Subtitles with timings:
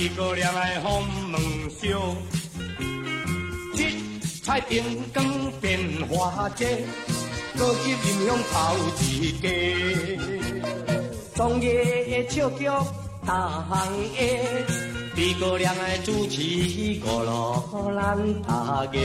[0.00, 1.38] 诸葛亮的鸿门
[1.68, 2.16] 烧，
[3.74, 5.78] 七彩灯光变
[6.08, 6.86] 化节，
[7.58, 9.46] 高级音响头一家，
[11.34, 12.64] 专业的笑剧
[13.26, 14.64] 大行业，
[15.14, 17.62] 诸葛亮的主持娱乐
[17.94, 18.98] 咱大家。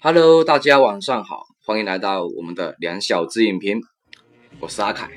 [0.00, 3.82] Hello，大家晚上好，欢迎来到我们的两小只影评，
[4.58, 5.10] 我是阿凯。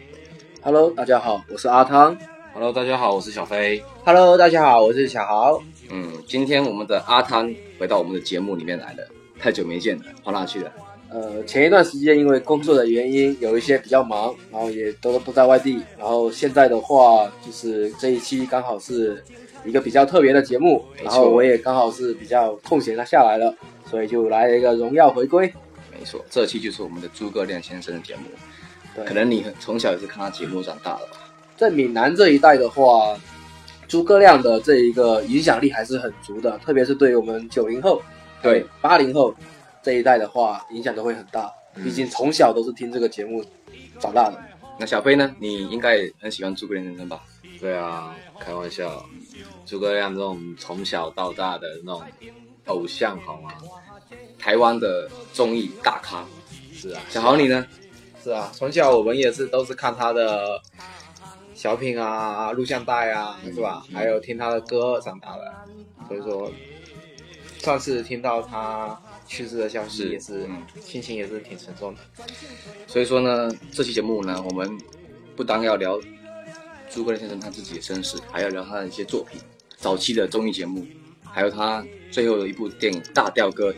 [0.62, 2.18] Hello，大家好，我是阿汤。
[2.54, 3.82] Hello，大家好，我是小飞。
[4.04, 5.64] Hello，大家好，我是小豪。
[5.90, 9.08] 嗯，今天我们的阿汤回到我们的节目里面来了，
[9.40, 10.72] 太久没见了，跑哪去了？
[11.10, 15.82] 呃，前一段时间因为工作的原因，有一些比较忙，然后也都都在外地。
[15.98, 19.24] 然后现在的话，就是这一期刚好是
[19.64, 23.56] 一个比较特别的节目，然后我也刚好是比较空闲了下来了，
[23.90, 25.52] 所以就来了一个荣耀回归。
[25.98, 28.24] 没错，这期就是我们的诸葛亮先生的节目。
[28.94, 31.14] 对可能你从小也是看他节目长大的吧？
[31.62, 33.16] 在闽南这一带的话，
[33.88, 38.02] 诸葛亮的这一个影响力还是很足的，特别是对于我们九零后、
[38.42, 39.32] 对八零后
[39.84, 41.46] 这一代的话，影响都会很大。
[41.76, 43.46] 嗯毕竟从小都是听这个节目
[44.00, 44.44] 长大的。
[44.80, 45.34] 那小飞呢？
[45.40, 47.22] 你应该也很喜欢诸葛亮先生吧？
[47.60, 49.06] 对啊，开玩笑，
[49.64, 52.02] 诸葛亮这种从小到大的那种
[52.66, 53.52] 偶像，好吗？
[54.40, 56.26] 台湾的综艺大咖。
[56.74, 57.64] 是啊，小豪你呢？
[58.24, 60.60] 是啊，从小我们也是都是看他的
[61.62, 63.86] 小品啊、录像带啊，是吧？
[63.94, 65.54] 还有听他的歌长大的，
[66.08, 66.52] 所以说，
[67.60, 70.64] 上次听到他去世的消息，也是嗯。
[70.82, 72.02] 心情也是挺沉重的。
[72.88, 74.76] 所以说呢，这期节目呢，我们
[75.36, 76.02] 不单要聊
[76.90, 79.40] 诸葛亮先生他自己的身世，还要聊他的一些作品，
[79.78, 80.84] 早期的综艺节目，
[81.32, 83.72] 还有他最后的一部电影《大调歌》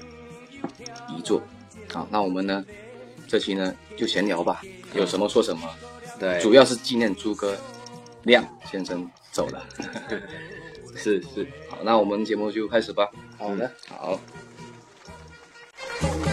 [1.13, 1.43] 遗作。
[1.91, 2.63] 好，那我们呢，
[3.27, 4.61] 这期呢就闲聊吧，
[4.95, 5.69] 有什么说什么，
[6.17, 7.53] 对，主要是纪念诸葛
[8.23, 9.65] 亮先生走了。
[10.95, 13.09] 是是，好，那我们节目就开始吧。
[13.37, 14.19] 好的，好。
[15.99, 16.32] 好，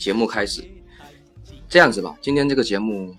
[0.00, 0.64] 节目开始，
[1.68, 2.16] 这样子吧。
[2.22, 3.14] 今天这个节目，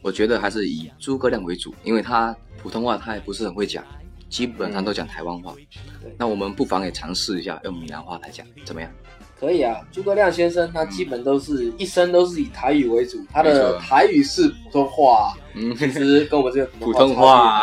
[0.00, 3.84] 我觉得还是以诸葛亮为主，因为他普通话他也不是很会讲，
[4.30, 5.54] 基本上都讲台湾话。
[6.02, 8.90] 对那我们不妨也尝试一下用闽南话来讲，怎么样？
[9.38, 9.78] 可以啊。
[9.92, 17.62] 诸葛亮先生他基本都是一生都是以台语为主，他的台语是普通话，嗯，其实跟我们这个普通话。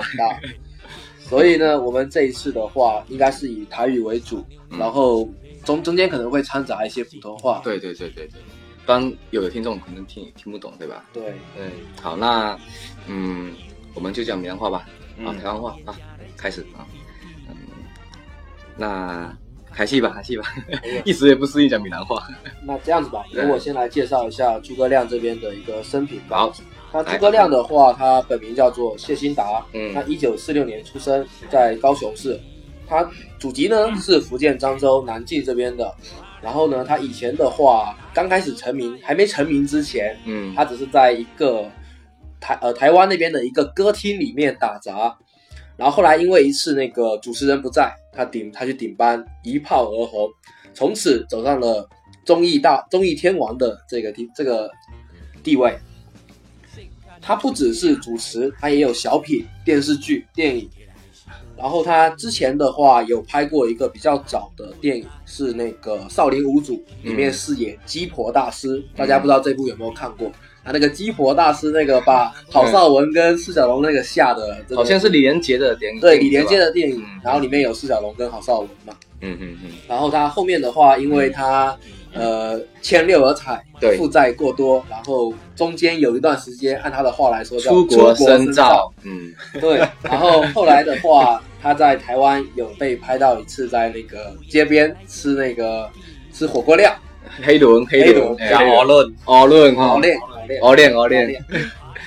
[1.28, 5.28] 所以呢，我们这一次的话，应该是以台语为主，嗯然后
[5.68, 7.60] 中中间可能会掺杂一些普通话。
[7.62, 8.42] 对对对对对，
[8.86, 11.04] 当然有的听众可能听听不懂，对吧？
[11.12, 11.24] 对，
[11.56, 11.70] 对，
[12.02, 12.58] 好，那
[13.08, 13.54] 嗯，
[13.94, 14.88] 我们就讲闽南话吧，
[15.20, 15.94] 啊，嗯台湾话啊，
[16.38, 16.88] 开始啊，
[17.50, 17.56] 嗯，
[18.78, 19.38] 那
[19.74, 20.46] 开戏吧，开戏吧，
[21.04, 22.26] 一时也不适应讲闽南话。
[22.64, 26.38] 那这样子吧，由我先来介绍一下诸葛亮这边的一个生平吧。
[26.38, 26.54] 好，
[26.94, 29.94] 那诸葛亮的话，他本名叫做谢新达，嗯。
[29.94, 32.40] 他一九四六年出生在高雄市，
[32.88, 33.10] 他
[33.40, 35.94] 祖籍呢是福建漳州南靖这边的。
[36.40, 41.68] 然后呢，他以前的话，刚开始成名，还没成名之前，嗯，他只是在一个
[42.40, 45.18] 台呃台湾那边的一个歌厅里面打杂，
[45.76, 50.30] 然后后来因为一次那个主持人不在，他顶他去顶班，一炮而红，
[50.76, 51.90] 从此走上了
[52.24, 54.70] 综艺大综艺天王的这个地这个
[55.44, 55.76] 地位。
[57.20, 60.70] 他不只是主持，他也有小品、电视剧、电影。
[61.58, 66.74] 然后他之前的话有拍过一个比较早的电影，是那个《少林五祖》，
[67.04, 68.84] 里面饰演鸡婆大师。
[68.96, 70.32] 大家不知道这部有没有看过？
[70.64, 78.94] 他那个鸡婆大师那个把郝邵文跟释小龙那个吓的，这个好像是李连杰的电影，对李连杰的，电影嗯，然后里面有释小龙跟郝邵文嘛。
[79.22, 81.76] 嗯嗯嗯，然后他后面的话，因为他
[82.18, 83.98] 呃欠六合彩，对。
[83.98, 95.90] 负债过多，然后中间有一段时间，按他的话来说叫出国深深造，嗯，对，然后后来的话，他在台湾有被拍到一次，在那个街边吃那个
[96.32, 96.94] 吃火锅料，
[97.44, 98.50] 黑轮黑黑轮轮，哎。
[98.50, 101.46] 加鹅论，熬论哈熬，练熬练熬练熬熬练，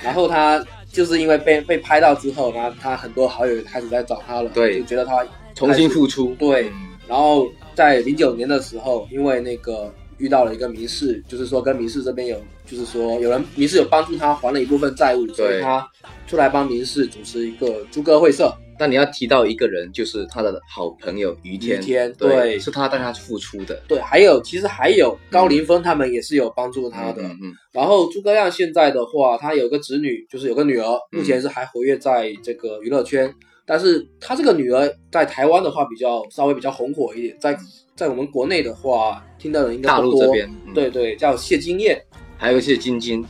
[0.03, 4.79] 然后他就是因为被被拍到之后，然后他很多好友开始在找他了，对。
[4.79, 5.25] 就觉得他
[5.55, 6.69] 重新复出，对。
[6.69, 6.87] 嗯。
[7.07, 15.85] 然后在零九年的时候，因为那个遇到了一个民事，就是说跟民事这边有，就是说有人民事有帮助他还了一部分债务，所以他
[16.27, 18.53] 出来帮民事主持一个诸葛会社。
[18.79, 22.59] 但你要提到一个人，就是他的好朋友于天，于天对，对。
[22.59, 27.21] 是他带他付出的，对，还有其实还有高凌风他们也是有帮助他的。
[27.21, 33.31] 嗯嗯然后诸葛亮现在的话，他有个侄女，就是有个女儿，嗯目前是还活跃在这个娱乐圈。
[33.63, 37.55] 但是他这个女儿在台湾的话比较稍微比较红火一点，在
[38.01, 40.13] 在我们国内的话，听到的应该大不多。
[40.13, 42.03] 陆这边，嗯，对对，叫谢金燕。
[42.35, 43.23] 还有一些晶晶，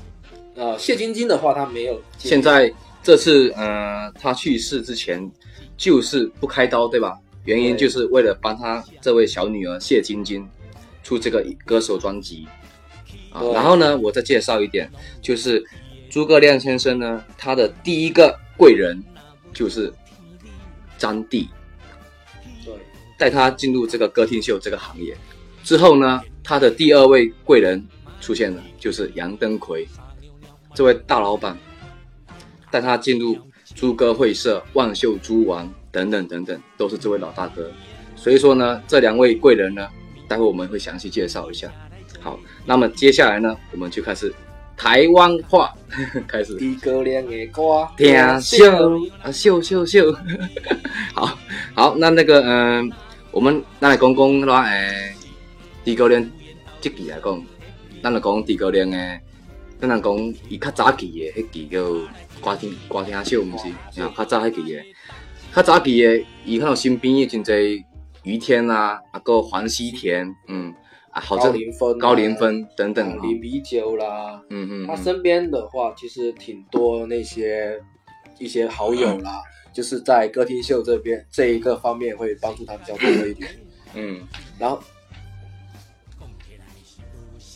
[0.55, 2.01] 呃，谢晶晶的话，她没有。
[2.17, 2.73] 现在
[3.03, 5.29] 这次呃，他去世之前
[5.75, 7.19] 就是不开刀，对吧？
[7.43, 10.47] 原因就是为了帮她这位小女儿谢晶晶
[11.03, 12.47] 出这个歌手专辑
[13.29, 13.43] 啊。
[13.53, 14.89] 然后呢，我再介绍一点，
[15.21, 15.61] 就是
[16.09, 19.03] 诸葛亮先生呢，他的第一个贵人
[19.53, 19.93] 就是
[20.97, 21.49] 张帝，对
[23.21, 25.15] 带他进入这个歌厅秀这个行业。
[25.63, 27.85] 之后呢，他的第二位贵人
[28.19, 29.87] 出现了，就是杨登魁
[30.73, 31.55] 这位大老板，
[32.71, 33.37] 带他进入
[33.75, 37.71] 朱歌会社、万秀诸王等等等等，都是这位老大哥。
[38.15, 39.87] 所以说呢，这两位贵人呢，
[40.27, 41.71] 待会我们会详细介绍一下。
[42.21, 44.33] 好，那么接下来呢，我们就开始
[44.75, 45.71] 台湾话，
[46.27, 50.11] 开始诸葛亮的歌，听秀啊秀秀秀，
[51.13, 51.37] 好
[51.75, 52.91] 好，那那个嗯、
[53.31, 55.13] 我们咱来讲讲咱诶，
[55.85, 56.29] 诸葛亮
[56.81, 57.43] 这期来讲，
[58.03, 59.21] 咱来讲诸葛亮诶，
[59.79, 60.17] 咱来讲
[60.49, 61.83] 伊较早期诶迄期叫
[62.43, 64.01] 歌厅歌厅秀，毋是？
[64.01, 64.85] 啊，较早迄期诶，
[65.55, 67.81] 较早期诶，伊看到身边诶真侪
[68.23, 70.73] 于天啊，啊个黄西田，嗯，
[71.11, 77.79] 啊，好高林峰啊、高凌风等等啊，林啤酒啦，嗯嗯，嗯他身边的话，其实挺多那些
[78.39, 79.41] 一些好友啦，
[79.73, 83.49] 就是在歌厅秀这边这一个方面会帮助他比较多一点。
[83.93, 84.27] 嗯
[84.57, 84.81] 然后，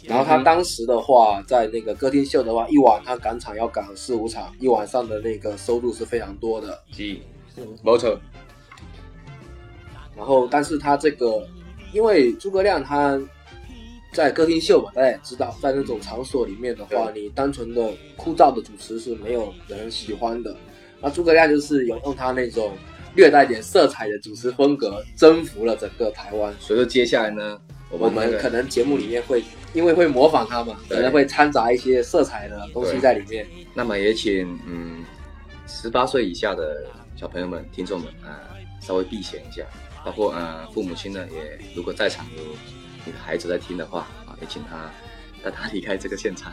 [0.03, 6.83] 然后他当时的话，在那个歌厅秀的话，一晚他赶场要赶四五场，一晚上的那个收入是非常多的。
[6.91, 7.17] 是，
[7.81, 8.19] 没错，
[10.15, 11.47] 然后，但是他这个，
[11.93, 13.19] 因为诸葛亮他
[14.11, 20.55] 在歌厅秀嘛，大家也知道，在那种场所里面的话，你单纯的枯燥的主持是没有人喜欢的。
[21.01, 22.77] 那诸葛亮就是有用他那种
[23.15, 26.53] 略带点色彩的主持风格，征服了整个台湾。
[26.59, 27.59] 所以说接下来呢，
[27.89, 29.43] 我我们可能节目里面会，
[29.73, 33.45] 因为会模仿他嘛，可能会掺杂一些色彩的东西在里面。
[33.73, 35.03] 那么也请嗯
[35.67, 38.43] 十八岁以下的小朋友们、听众们啊、
[38.81, 39.63] 稍微避嫌一下，
[40.03, 42.43] 包括呃父母亲呢也如果在场有
[43.05, 44.91] 你的孩子在听的话啊，也请他
[45.45, 46.51] 带他离开这个现场。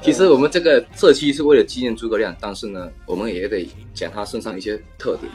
[0.00, 5.32] 其实我们这个社区是为了纪念诸葛亮，但是呢，我们也得讲他身上一些特点，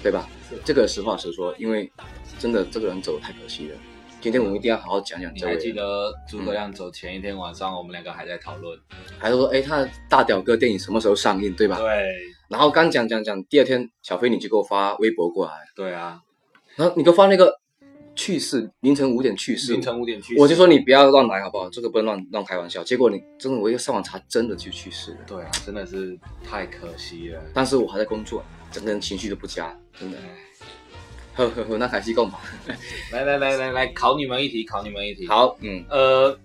[0.00, 0.28] 对吧？
[0.64, 1.90] 这个实话实说，因为
[2.38, 3.74] 真的这个人走得太可惜了。
[4.20, 5.52] 今天我们一定要好好讲讲这位。
[5.52, 8.78] 你还记得诸葛亮走前一天晚上，我们两个还在讨论。
[9.18, 11.76] 还说，哎，他的大屌哥电影什么时候上映，对吧？
[11.78, 11.88] 对
[12.48, 16.20] 然后刚讲讲讲，第二天小飞你就给我发微博过来，对啊，
[16.76, 17.57] 然后你给我发那个
[18.18, 20.40] 去世，凌晨五点去世，凌晨五点去世。
[20.40, 21.70] 我就说你不要乱来好不好？
[21.70, 22.82] 这个不能乱乱开玩笑。
[22.82, 25.18] 结果你真的，我一上网查，真的就去世了。
[25.24, 27.40] 对啊，真的是太可惜了。
[27.54, 30.18] 但是我还在工作，整个人情绪都不佳，真的。
[31.36, 32.40] 呵呵呵，那还是共吧。
[33.12, 36.36] 来来来来来，考你们一题，考你们一题。，好，嗯呃，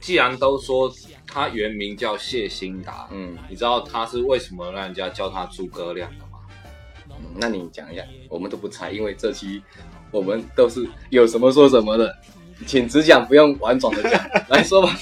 [0.00, 0.88] 既然都说
[1.26, 6.38] 他原名叫谢欣达，嗯你知道他是为什么让人家叫他诸葛亮的吗？
[7.08, 9.60] 嗯，那你讲一下，我们都不猜，因为这期
[10.10, 12.14] 我们都是有什么说什么的，
[12.66, 14.96] 请只讲，不用婉转的讲， 来说吧。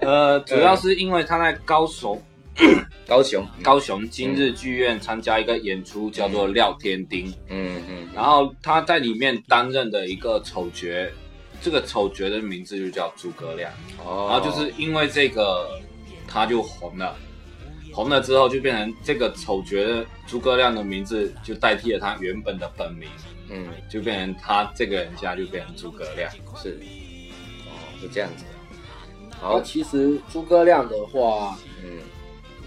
[0.00, 2.20] 呃，主要是因为他在高雄
[3.06, 7.26] 高雄，高雄今日剧院参加一个演出，叫做《廖天丁》。
[7.48, 10.86] 嗯嗯然后他在里面担任的一个丑角，
[11.60, 13.72] 这个丑角的名字就叫诸葛亮。
[14.04, 15.80] 哦然后就是因为这个，
[16.28, 17.16] 他就红了。
[17.92, 23.08] 红了之后，就变成这个丑角的诸葛亮的名字，就代替了他原本的本名，
[23.50, 26.30] 嗯就变成他这个人家就变成诸葛亮。
[26.56, 26.78] 是，
[27.66, 28.44] 哦是这样子。
[29.30, 31.98] 那好，其实诸葛亮的话，嗯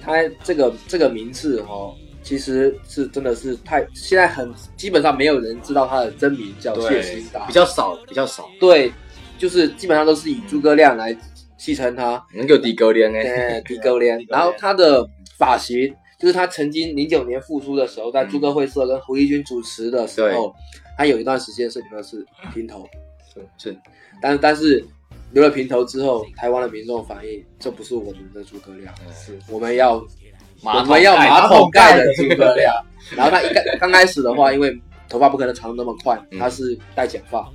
[0.01, 7.01] 他这个这个名字哈、其实是真的是太现在很基本上没有人知道他的真名叫谢
[7.47, 8.49] 比，较少，比较少。
[8.59, 8.91] 对，
[9.37, 11.17] 就是基本上都是以诸葛亮来
[11.57, 13.23] 戏称他，能够低高脸哎，
[13.61, 14.23] 对，迪格连。
[14.29, 20.53] 然后他的发型，就是他曾经零九年复出的时候，在诸葛会社跟胡一军主持的时候，
[20.97, 22.87] 他有一段时间是留的是平头，
[23.57, 23.77] 是
[24.21, 24.39] 但是。
[24.41, 24.83] 但是
[25.33, 29.37] 留了平头之后，台湾的民众反映这不是我们的诸葛亮，是。
[29.49, 30.01] 我们要
[30.63, 32.73] 马桶我们要盖马桶盖的诸葛亮。
[33.15, 34.75] 然后他一开刚开始的话，因为
[35.09, 36.39] 头发不可能长得那么快，嗯。
[36.39, 37.47] 他是戴假发。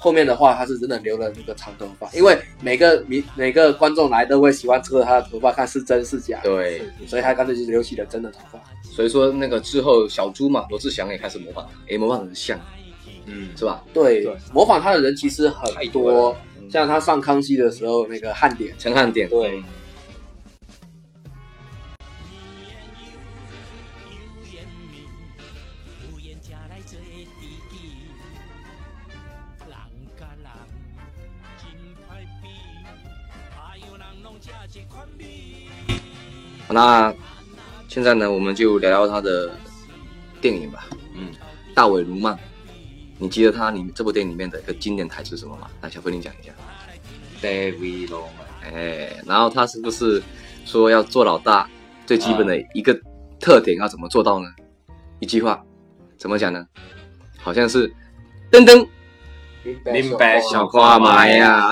[0.00, 8.58] 后面的话他是真的留了那个长头发，因为每个每每个观众来都会喜欢扯他的头发看是真是假，对，所以他干脆就留起了真的头发。
[8.82, 11.64] 所以说那个之后小猪嘛，罗志祥也开始模仿。
[11.66, 12.58] 他，也模仿得很像，
[13.26, 13.84] 嗯，是吧？
[13.92, 14.34] 对，对。
[14.54, 16.10] 模仿他的人其实很多。
[16.10, 16.36] 多，
[16.70, 19.62] 像他上康熙的时候那个汉典，陈汉典，对，
[36.72, 37.12] 那
[37.88, 39.50] 现在呢，我们就聊聊他的
[40.40, 40.86] 电影吧。
[41.14, 41.32] 嗯，
[41.74, 42.38] 大伟卢曼，
[43.18, 45.68] 你记得他里这部电影里面的一个经典台词是什么吗？
[45.80, 46.52] 来，小飞你讲一下。
[47.42, 48.12] David
[49.26, 50.22] 然后他是不是
[50.64, 51.68] 说要做老大，
[52.06, 52.98] 最基本的一个
[53.40, 54.46] 特点要怎么做到呢？
[55.18, 55.64] 一句话，
[56.18, 56.66] 怎么讲呢？
[57.38, 57.88] 好像是
[58.50, 58.86] 噔噔
[59.92, 61.70] 明白小花妈呀，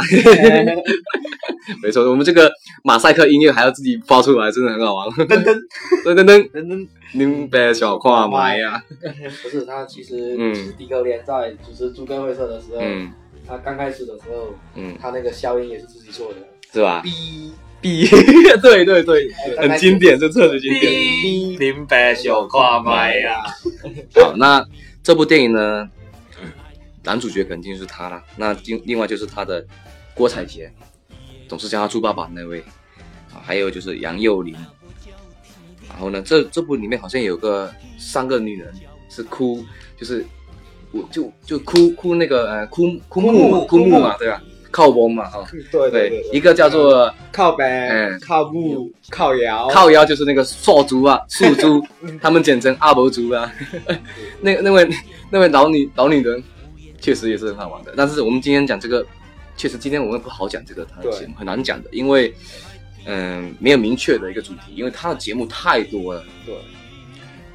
[1.82, 2.50] 没错，我们这个
[2.84, 5.08] 马赛克音乐还要自己发出来，真的很好玩。
[5.10, 5.54] 噔噔。
[6.04, 6.24] 噔噔。
[6.24, 6.66] 噔噔。
[6.66, 8.82] 噔，明白小花妈呀，
[9.42, 10.54] 不是他其实嗯。
[10.76, 13.10] 第一个连在主持猪哥会社的时候，嗯。
[13.46, 16.36] 他刚开始的时候，嗯，他那个消音也是自己做的。
[16.72, 17.02] 是吧？
[17.02, 17.50] 哔。
[17.80, 20.92] 哔，对对对，很经典，这特别经典。
[21.58, 23.36] 明白小花麦呀，
[24.20, 24.62] 好，那
[25.02, 25.88] 这部电影呢，
[27.04, 28.22] 男主角肯定是他啦。
[28.36, 29.64] 那另另外就是他的
[30.14, 30.72] 郭采洁，
[31.48, 32.60] 总是叫他猪爸爸那位
[33.32, 34.54] 啊，还有就是杨佑宁。
[35.88, 38.72] 然后呢，这这部里面好像有个三个女人
[39.08, 39.64] 是哭，
[39.96, 40.24] 就是
[40.92, 44.42] 我就就哭哭那个呃哭哭木哭木嘛，对吧？
[44.70, 51.82] 靠翁嘛，哈、对对对，一个叫做靠北嗯、靠木、靠摇、靠腰就是那个硕猪啊，树猪，
[52.20, 53.50] 他们简称阿伯猪啊。
[54.42, 54.86] 那那位
[55.30, 56.44] 那位老女老女人，
[57.00, 57.94] 确实也是很好玩的。
[57.96, 59.06] 但是我们今天讲这个，
[59.56, 62.34] 确实今天我们不好讲这个他的节目，很难讲的，因为
[63.06, 66.22] 嗯、没有明确的一个主题，因为他的节目太多了。
[66.44, 66.54] 对，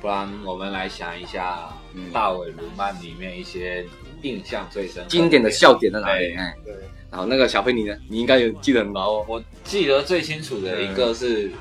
[0.01, 3.85] 不然我们来想一下嗯大尾卢曼里面一些
[4.23, 6.29] 印象最深经典的笑点在哪里？
[6.29, 6.73] 对哎，对，
[7.12, 7.95] 然后那个小飞你呢？
[8.09, 9.25] 你应该有记得很牢哦。
[9.27, 11.51] 我记得最清楚的一个是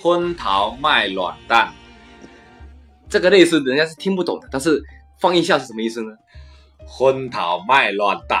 [0.00, 1.72] 昏桃卖卵蛋，
[3.08, 4.82] 这个类似人家是听不懂的，但是
[5.20, 6.10] 放一下是什么意思呢？
[6.86, 8.40] 昏桃卖卵蛋，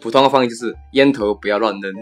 [0.00, 1.92] 普通话翻译就是烟头不要乱扔。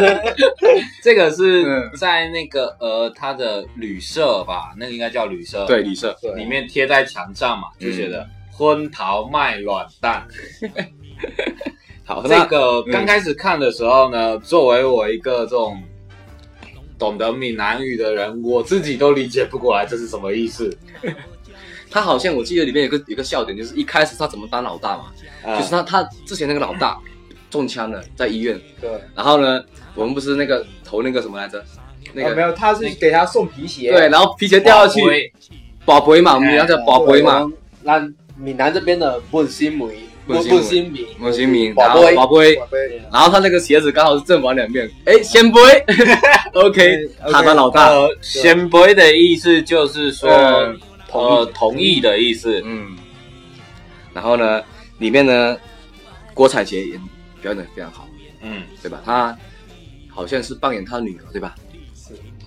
[1.02, 6.16] 这个是嗯在那个呃他的旅社吧，那个应该叫旅社，对，旅社。
[6.20, 10.26] 对里面贴在墙上嘛，就写的昏桃卖卵蛋。
[12.04, 15.82] 好，这那个刚开始看的时候呢，作为我一个这种
[16.98, 20.76] 懂得闽南语的人，我自己都理解不过来这是什么意思。
[21.94, 25.04] 他好像我记得里面有个有个笑点，就是一开始他怎么当老大嘛，
[25.44, 25.56] 啊。
[25.56, 26.98] 就是他他之前那个老大
[27.48, 29.62] 中枪了，在医院，对，然后呢，
[29.94, 31.64] 我们不是那个投那个什么来着，
[32.12, 35.32] 那个、啊没有，他是给他送皮鞋，对，然后皮鞋掉下去，
[35.84, 36.20] 宝贝。
[36.20, 37.48] 嘛，我们要叫宝贝嘛，
[37.84, 38.04] 那
[38.36, 39.84] 闽南这边的问心梅，
[40.26, 42.56] 问心梅问心米，我姓名，然后宝贝。
[42.56, 45.60] 宝贝，然后他那个鞋子刚好是正反两面，哎，先杯，
[46.54, 50.80] OK，他当老大，呃，先杯的意思就是说嗯
[51.20, 52.60] 呃同意的意思。
[52.64, 52.96] 嗯，
[54.12, 54.62] 然后呢，
[54.98, 55.56] 里面呢，
[56.32, 56.96] 郭采洁也
[57.40, 58.08] 表演的非常好，
[58.42, 59.00] 嗯，对吧？
[59.04, 59.36] 她
[60.08, 61.54] 好像是扮演她女儿，对吧？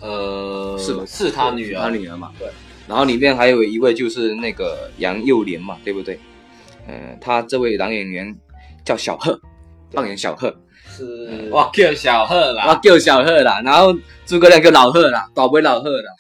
[0.02, 2.32] 呃，是吧是她女儿，她，女儿嘛。
[2.38, 2.48] 对。
[2.88, 6.18] 然后里面还有一位就是那个杨佑莲嘛，对不对？
[6.88, 8.34] 呃，他这位男演员
[8.86, 9.38] 叫小贺，
[9.92, 10.56] 扮演小贺，
[10.90, 13.94] 是哇，叫小贺啦，哇，叫小贺啦，然后
[14.26, 16.12] 诸葛亮叫老贺啦，宝贝老贺啦。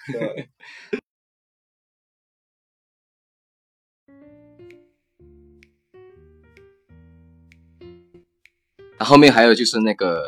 [8.99, 10.23] 后后面还有就是那个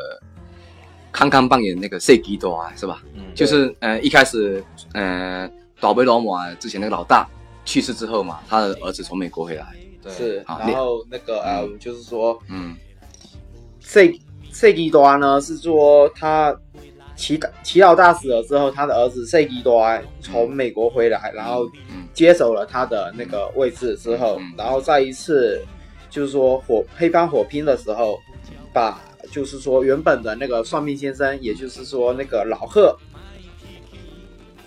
[1.12, 3.02] 康康扮演那个塞吉多啊，是吧？
[3.14, 4.62] 嗯就是呃一开始
[4.94, 5.48] 呃
[5.80, 7.26] 宝贝罗姆啊之前那个老大
[7.64, 9.66] 去世之后嘛，他的儿子从美国回来，
[10.02, 10.36] 对。
[10.46, 12.76] 然后那个呃，嗯就是说嗯。
[13.82, 14.12] 塞
[14.52, 16.56] 塞基多呢是说他
[17.16, 19.84] 祈祷祈祷大死了之后，他的儿子塞基多
[20.20, 25.60] 从美国回来，然后嗯接手了他的那个位置之后嗯，然后再一次
[26.08, 28.18] 就是说火黑帮火拼的时候，
[28.72, 29.00] 把
[29.32, 32.96] 就是说原本的那个算命先生，也就是说那个老贺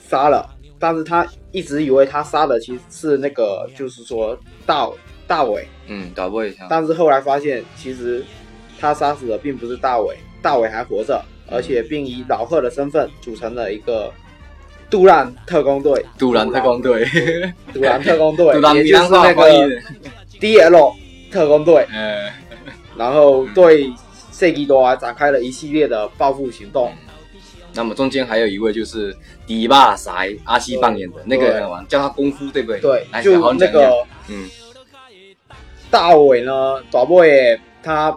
[0.08, 0.48] 杀了，
[0.80, 4.90] 但是他一直以为他杀的其实是那个就是说大
[5.26, 8.24] 大伟，嗯，导播一下，但是后来发现，其实
[8.80, 14.12] 他杀死的并不是大伟，大伟还活着，而且并以老贺的身份组成了一个
[14.90, 16.06] 杜兰特工队。
[16.18, 17.06] 杜兰特工队，
[17.74, 19.82] 杜兰特工队， 也就是那个话翻译的
[20.40, 20.94] ，DL
[21.32, 22.30] 特工队，呃，
[22.98, 23.92] 然后对
[24.32, 26.92] 塞基多啊展开了一系列的报复行动。
[27.76, 29.16] 那么中间还有一位就是
[29.48, 32.80] 迪巴塞阿西扮演的那个人玩，叫他功夫对不对？
[32.80, 34.48] 对来，就那个嗯
[35.90, 38.16] 大伟呢，短波也他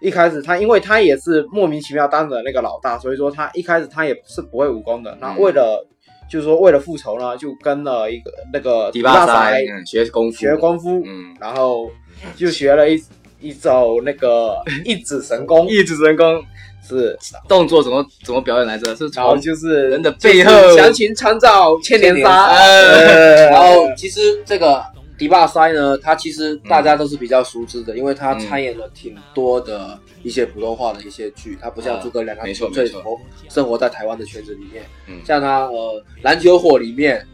[0.00, 5.16] 一开始他因为他也是莫名其妙当了那个老大，所以说他一开始他也是不会武功的。
[5.20, 5.86] 那为了
[6.30, 11.90] 就是说为了复仇呢，就跟了一个那个迪巴塞塞嗯学功夫学功夫，嗯，然后
[12.36, 13.02] 就学了一
[13.40, 16.44] 一招那个一指神功， 一指神功。
[16.88, 18.94] 是，动作怎么怎么表演来着？
[18.94, 23.46] 是然后就是人的就是背后详情参照千年杀，呃。
[23.50, 24.80] 然后其实这个
[25.18, 34.84] 迪巴塞呢，他其实大家都是比较熟知的，因为他参演了挺多的一些普通话的一些剧，他不像啊诸葛亮，他没错纯粹没错活生活在台湾的圈子里面。
[35.08, 35.20] 嗯。
[35.24, 37.26] 像他呃《篮球火》里面，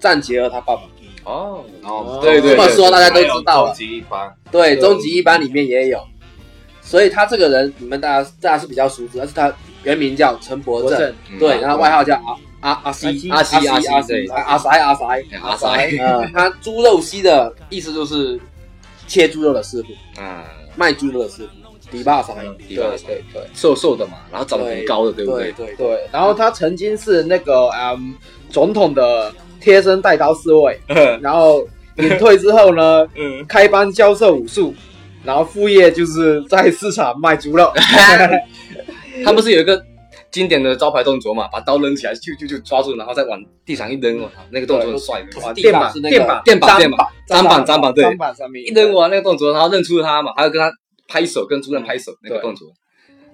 [0.00, 0.82] 战杰和他爸爸，
[1.26, 3.74] 哦，哦，对对这么说大家都知道了终。
[3.74, 6.00] 极一班，对，终极一班里面也有，
[6.80, 9.52] 所以他这个人你们大家大家是比较熟知，但是他
[9.82, 11.12] 原名叫陈伯正。
[11.40, 12.14] 对，然后外号叫
[12.60, 15.04] 阿阿阿西阿西阿西阿西对阿塞阿塞
[15.42, 15.66] 阿塞
[15.98, 18.40] 呃，他猪肉西的意思就是
[19.08, 20.44] 切猪肉的师傅，啊，
[20.76, 22.32] 卖猪肉的师傅，迪巴塞，
[22.68, 23.04] 迪巴塞。
[23.06, 23.42] 对对。
[23.52, 25.50] 瘦瘦的嘛，然后长得很高的，对不对？
[25.50, 25.66] 对？
[25.66, 28.14] 对对，然后他曾经是那个嗯
[28.48, 30.78] 总统的贴身带刀侍卫，
[31.20, 34.74] 然后隐退之后呢， 嗯，开班教授武术，
[35.24, 37.72] 然后副业就是在市场卖猪肉。
[39.24, 39.82] 他不是有一个
[40.30, 45.40] 经典的招牌动作嘛，把刀扔起来，就就就抓住，然后再往地上一扔，我操，那个动作很帅的。
[45.40, 50.70] 哇电板地板是那个电板电板电砧板砧板砧板对，砧板上面一扔完那个动作，然后认出他嘛，还要跟他
[51.08, 52.68] 拍手，跟主任拍手那个动作。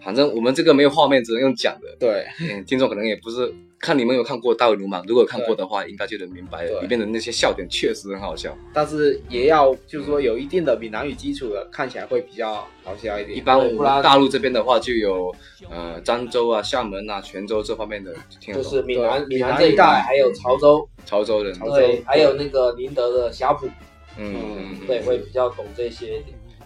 [0.04, 1.88] 反正我们这个没有画面，只能用讲的。
[1.98, 3.52] 对嗯，听众可能也不是
[3.82, 8.56] 看你们有看过《大胃流氓》，如果有看过的话，应该就能明白了里面的那些笑点确实很好笑。
[8.72, 13.36] 但是也要就是说有一定的闽南语基础的，看起来会比较好笑一点。
[13.36, 15.34] 一般我们大陆这边的话，就有
[15.68, 18.54] 呃漳州啊、厦门啊、泉州这方面的听。
[18.54, 23.68] 就是闽南闽南这一带，还有潮州，潮州人，对，还有那个宁德的霞浦，
[24.16, 26.22] 嗯对，会比较懂这些，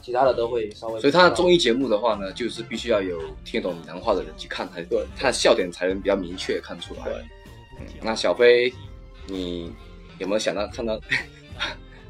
[0.06, 1.00] 其他的都会稍微。
[1.00, 7.02] 所以他的综艺节目的话呢，就是必须要有听得懂闽南话的人去看才对他的笑点才能比较明确地看出来。
[7.02, 7.14] 对
[7.80, 8.72] 嗯，那小飞，
[9.26, 9.72] 你
[10.20, 10.96] 有没有想到看到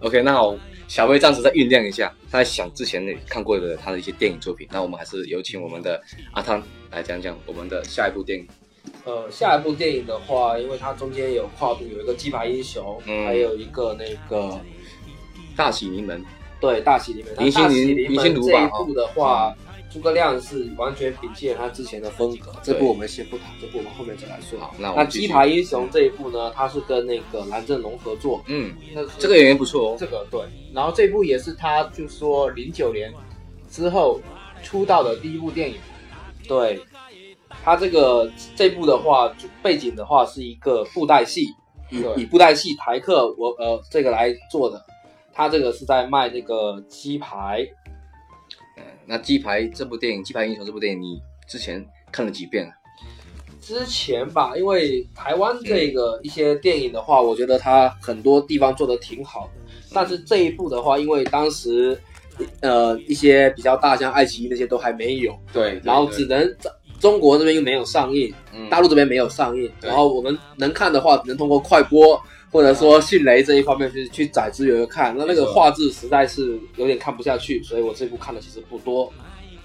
[0.01, 4.69] ？OK，那我，小飞暂时再酝酿一下，他在想之前的看过的他的一些电影作品。
[4.71, 5.99] 那我们还是有请我们的
[6.33, 8.47] 阿汤来讲讲我们的下一部电影。
[9.07, 14.61] 呃，下一部电影的话，因为它中间有跨度，有一个鸡排英雄，嗯还有一个那个
[15.57, 16.23] 大喜临门，
[16.61, 17.35] 对大喜临门。
[17.39, 19.55] 林心大喜凌林心如吧哦这一部的话，
[19.93, 22.53] 诸葛亮是完全摒弃了他之前的风格。
[22.63, 24.59] 这部我们先不谈，这部我们后面再来说。
[24.59, 29.97] 好，那鸡排英雄这一部呢，他是跟那个蓝正龙合作，嗯，那这个演员不错哦。
[29.99, 30.41] 这个对，
[30.75, 33.13] 然后这部也是他就说零九年
[33.71, 34.21] 之后
[34.63, 35.77] 出道的第一部电影。
[36.47, 36.81] 对，
[37.65, 41.47] 他这个这部的话，就背景的话是一个布袋戏，
[41.91, 44.85] 以以布袋戏台客我呃这个来做的。
[45.37, 47.69] 他这个是在卖那个鸡排，
[49.05, 52.73] 那鸡排这部电影，《鸡排英雄》这部电影，你之前看了几遍啊？
[53.61, 62.01] 之前吧，因为台湾这个一些电影的话，我觉得它很多地方做的挺好的，但是这一部的话，因为当时
[62.61, 68.71] 呃一些比较大像爱奇艺那些都还没有，对然后只能在中国这边又没有上映，嗯。
[68.71, 72.19] 大陆这边没有上映，然后我们能看的话，只能通过快播
[72.51, 79.13] 或者说迅雷这一方面去去载资源看，那那个画质实在是有点看不下去，所以我这部看的其实不多。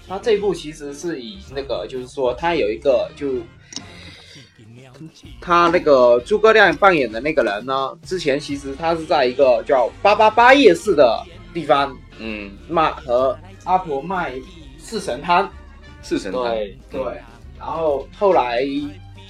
[0.08, 3.34] 他这部其实是以那个，就是说他有一个就。
[5.40, 14.34] 他那个诸葛亮扮演的那个人呢，之前其实他是在一个叫八八八夜市的地方嗯，卖和阿婆卖
[14.78, 15.50] 四神汤，
[16.02, 17.00] 四神汤，对对，
[17.58, 18.62] 然后后来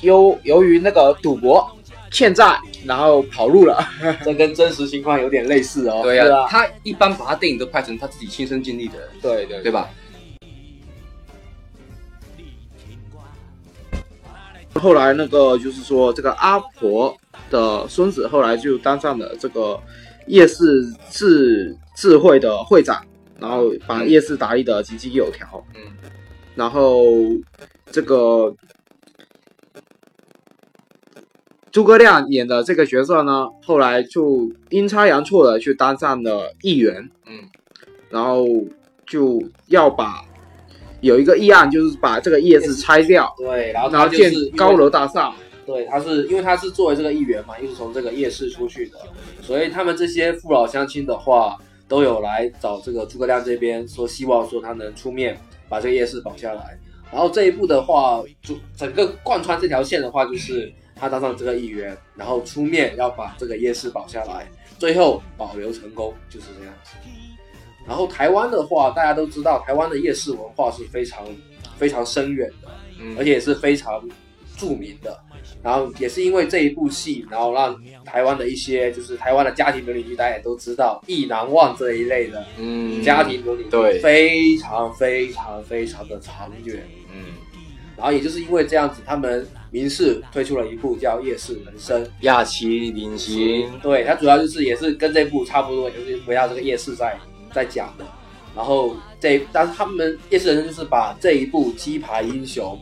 [0.02, 1.74] 由由于那个赌博
[2.12, 3.82] 欠债，然后跑路了，
[4.22, 6.02] 这跟真实情况有点类似哦。
[6.02, 9.88] 对啊他一般把他电影都拍成他自己亲身经历的，对对对吧？
[14.74, 17.16] 后来那个就是说，这个阿婆
[17.50, 19.78] 的孙子后来就当上了这个
[20.26, 23.04] 夜市智智慧的会长，
[23.38, 25.62] 然后把夜市打理的井井有条。
[25.74, 25.80] 嗯，
[26.54, 27.02] 然后
[27.90, 28.52] 这个
[31.72, 37.10] 诸葛亮演的这个角色呢，后来就阴差阳错的去当上了议员。
[37.26, 37.48] 嗯，
[38.10, 38.46] 然后
[39.06, 40.22] 就要把
[41.00, 43.34] 有一个议案，就是把这个夜市拆掉。
[43.38, 45.32] 对，然后然后建高楼大厦，
[45.64, 48.98] 对，他是因为他是作为这个议员嘛，又是从这个夜市出去的，
[49.40, 51.56] 所以他们这些父老乡亲的话，
[51.88, 56.78] 都有来找这个诸葛亮这边，说希望说他能出面把这个夜市保下来。
[57.10, 66.92] 然后这一步的话，就整个贯穿这条线的话，就是他当上这个议员，然后出面要把这个夜市保下来，最后保留成功，就是这样子。
[67.84, 71.26] 然后台湾的话，大家都知道，台湾的夜市文化是非常
[71.76, 72.68] 非常深远的，
[73.00, 74.00] 嗯而且也是非常
[74.56, 75.18] 著名的。
[75.60, 86.80] 然后也是因为这一部戏，然后让台湾的一些就是台湾的家庭伦理剧，大家也都知道《意难忘》这一类的嗯家庭伦理剧，对非常非常非常的长远。
[87.12, 87.34] 嗯，
[87.96, 97.18] 然后也就是因为这样子，他们民视推出了一部叫《夜市人生》，亚旗领行，对，它主要就是也是跟这部差不多，就是围绕这个夜市在
[97.52, 98.06] 在讲的。
[98.54, 102.78] 然后这，但是他们夜市人生就是把这一部《鸡排英雄》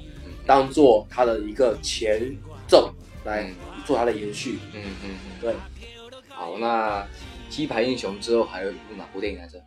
[0.47, 2.93] 当做它的一个前奏
[3.25, 3.55] 来嗯
[3.87, 4.59] 做它的延续。
[4.75, 5.31] 嗯嗯嗯。
[5.41, 5.55] 对，
[6.29, 7.07] 好，那
[7.49, 9.63] 鸡排英雄之后还有一部哪部电影来着？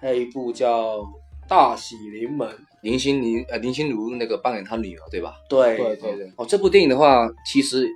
[0.00, 0.98] 还有一部叫
[1.48, 2.46] 《大喜临门》，
[2.82, 5.34] 林心如呃林心如那个扮演她女儿对吧？
[5.48, 5.76] 对。
[5.76, 7.88] 对对对，哦，这部电影的话，其实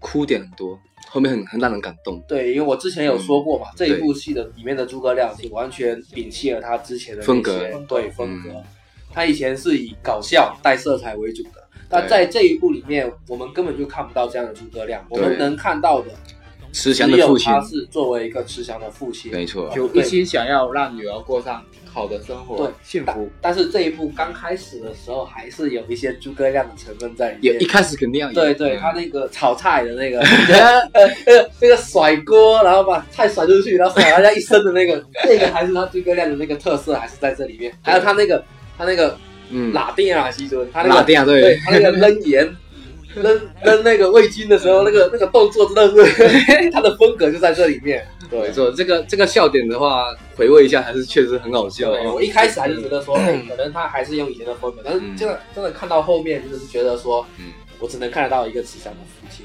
[0.00, 2.20] 哭点很多，后面很很让人感动。
[2.26, 7.60] 对，因为我之前有说过嘛，这一部戏的里面的诸葛亮是完全摒弃了他之前的风格。
[7.86, 8.50] 对风格。
[8.50, 8.64] 嗯。
[9.14, 16.08] 他以前是以搞笑带色彩为主的，但在这一部里面，我们根本就看不到这样的诸葛亮，我们能看到的
[16.72, 17.52] 慈祥的父亲。
[17.52, 19.30] 他，是作为一个慈祥的父亲。
[19.30, 23.30] 没错，就一心想要让女儿过上好的生活，对幸福。
[23.40, 27.54] 但是这一部刚开始的时候，还是有一些诸葛亮的成分在里面。
[27.54, 30.20] 也一开始肯定要有对对，嗯他那个炒菜的那个，
[30.92, 37.72] 呃，那个那个甩锅，然后把菜甩出去，然后甩大家一身的那个，那个还是他诸葛亮的那个特色，还是在这里面。
[37.82, 38.42] 还有他那个
[38.78, 39.16] 他那个
[39.50, 42.48] 嗯，拉丁啊西尊，他那个拉丁啊，对对，他那个扔盐。
[43.14, 43.24] 扔
[43.62, 46.16] 扔那个味精的时候，那个那个动作真的是
[46.72, 48.02] 他的风格就在这里面。
[48.32, 51.90] 对没，错，这个这个笑点的话，回味一下还是确实很好笑。
[51.90, 59.44] 对，我一开始还是觉得说，哎，可能他还是用以前的风格，但是嗯真的真的看到后面，就是觉得说，嗯，我只能看得到一个慈祥的父亲。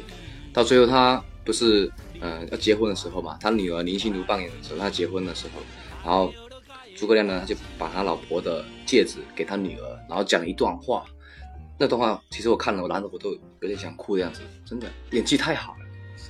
[0.54, 5.62] 到最后他不是呃要结婚的时候嘛，他女儿林心如扮演的时候，他结婚的时候，
[6.04, 6.34] 然后
[6.96, 11.04] 诸葛亮呢，他就把他老婆的戒指给他女儿，然后讲了一段话。
[11.80, 13.30] 那段话其实我看了，我然后我都
[13.62, 15.80] 有点想哭的样子，真的演技太好了。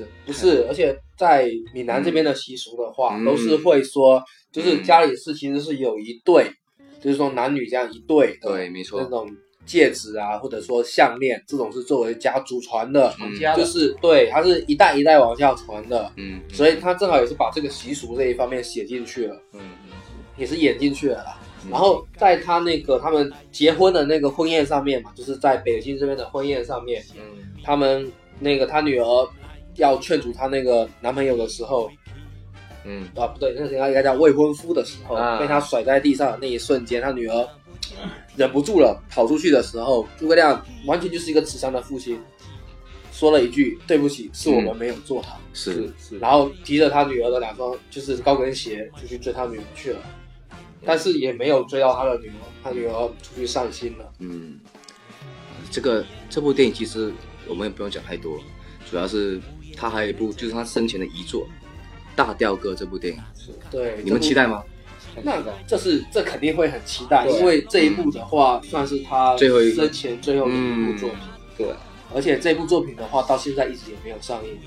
[0.03, 0.65] 是不是？
[0.67, 6.51] 而且在闽南这边的习俗的话，嗯都是会说，就是家里是其实是有一对，
[7.01, 9.29] 就是说男女这样一对，对没错那种
[9.65, 19.97] 戒指啊，或者说项链，这种是作为家祖传的，嗯家的就是对，它是一代一代往下传的，嗯，所以他正好也是把这个习俗这一方面写进去了，嗯嗯
[20.37, 21.39] 也是演进去了啦。
[21.41, 27.23] 嗯然后在他那个他们结婚的那个婚宴上面嘛，就是在北京这边的婚宴上面，嗯
[27.61, 29.29] 他们那个他女儿
[29.77, 31.89] 要劝阻她那个男朋友的时候，
[32.83, 33.07] 嗯。
[33.15, 35.39] 啊不对，那个应该叫未婚夫的时候，啊。
[35.39, 37.47] 被他甩在地上的那一瞬间，他女儿
[38.35, 42.19] 忍不住了，跑出去的时候，诸葛亮完全就是一个慈祥的父亲，
[43.11, 49.99] 说了一句对不起，是我们没有做好，是是然后提着他女儿的两双就是高跟鞋就去追他女儿去了，
[50.85, 54.11] 但是也没有追到他的女儿，他女儿出去散心了。
[54.19, 54.59] 嗯，
[55.71, 57.11] 这个这部电影其实
[57.47, 58.39] 我们也不用讲太多，
[58.89, 59.41] 主要是
[59.77, 61.45] 他还有一部就是他生前的遗作
[62.15, 63.21] 《大调哥》这部电影，
[63.69, 64.63] 对，你们期待吗？
[65.23, 71.19] 那个，这是这肯定会很期待，因为这一部的话算是他最后一生前最后的一部作品。
[71.57, 71.67] 对，
[72.13, 74.57] 而且这部作品的话，到现在一直也没有上映。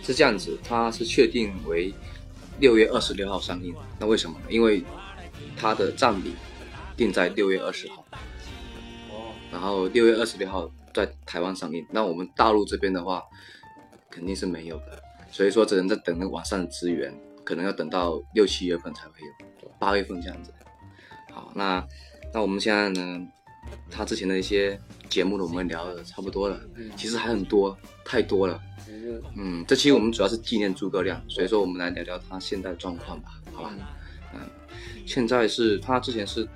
[0.00, 1.92] 是这样子，它是确定为
[2.60, 3.74] 六月二十六号上映。
[3.98, 4.44] 那为什么呢？
[4.48, 4.84] 因为
[5.56, 6.32] 它的占比
[6.96, 8.04] 定在六月二十号，
[9.10, 11.84] 哦，然后六月二十六号在台湾上映。
[11.90, 13.20] 那我们大陆这边的话，
[14.18, 15.00] 肯定是没有的，
[15.30, 19.12] 所以说只能在等那个网上的资源，可能要等到六七月份才会
[19.62, 20.52] 有，八月份这样子。
[21.32, 21.86] 好，那
[22.34, 23.24] 那我们现在呢，
[23.88, 24.76] 他之前的一些
[25.08, 28.60] 节目呢，我们聊的差不多了，嗯其实还很多，太多了。
[28.88, 33.72] 嗯嗯，这期我们主要是纪念诸葛亮，所以说我们来聊聊他现在的状况吧，好吧？
[34.34, 34.40] 嗯，
[35.06, 36.48] 现在是他之前是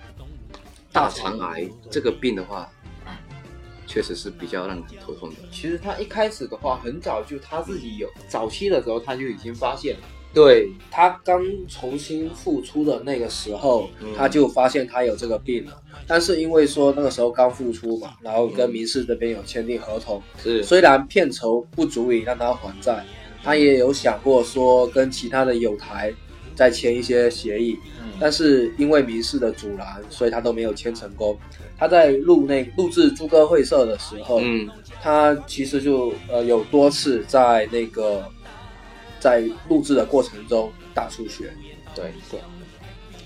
[0.92, 2.68] 大肠癌这个病的话，
[3.92, 5.36] 确实是比较让人头痛的。
[5.50, 10.00] 其实他一开始的话，很早就他自己有，早期的时候他就已经发现了。
[10.32, 15.82] 对他刚重新复出的那个时候，嗯他就发现他有这个病了。
[16.06, 23.04] 但是因为说那个时候刚复出嘛，然后跟民事这边有签订合同，是虽然片酬不足以让他还债，
[23.42, 26.10] 他也有想过说跟其他的友台
[26.54, 27.78] 再签一些协议，
[28.20, 31.38] 但是因为民事的阻拦，所以他都没有签成功。
[31.78, 34.68] 他在录那录制诸葛会社的时候，嗯。
[35.04, 38.24] 他其实就呃有多次在那个
[39.18, 41.52] 在录制的过程中大出血，
[41.92, 42.38] 对对，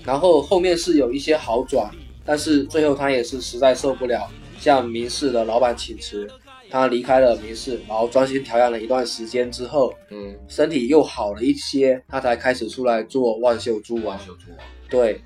[0.03, 1.91] 然后后面是有一些好转，
[2.25, 4.27] 但是最后他也是实在受不了，
[4.59, 6.27] 向民事的老板请辞，
[6.69, 14.17] 他离开了明氏，然后专心调养了一段时间之后，嗯，身体又好了一些，他才开始出来做万秀猪王。
[14.19, 15.21] 秀出王，对，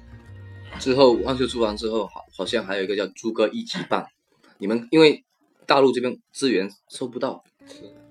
[0.80, 4.06] 之后万秀珠完之后，好好像还有一个叫猪哥一级棒，
[4.58, 5.24] 你们因为
[5.66, 7.44] 大陆这边资源收不到，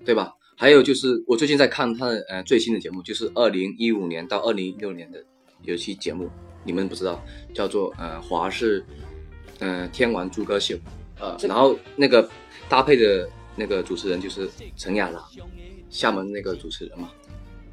[0.04, 0.34] 对吧？
[0.56, 5.24] 还有就是我最近在看他的呃最新的节目，就是二零一五年到二零一六年的
[5.62, 6.28] 有一期节目，
[6.64, 7.22] 你们不知道，
[7.54, 8.84] 叫做呃华视
[9.58, 10.76] 呃天王猪哥秀，
[11.18, 12.28] 呃，然后那个
[12.70, 15.22] 搭配的那个主持人就是陈雅郎，
[15.90, 17.11] 厦门那个主持人嘛，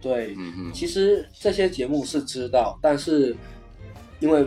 [0.02, 3.36] 对，嗯嗯，其实这些节目是知道，但是
[4.20, 4.44] 因为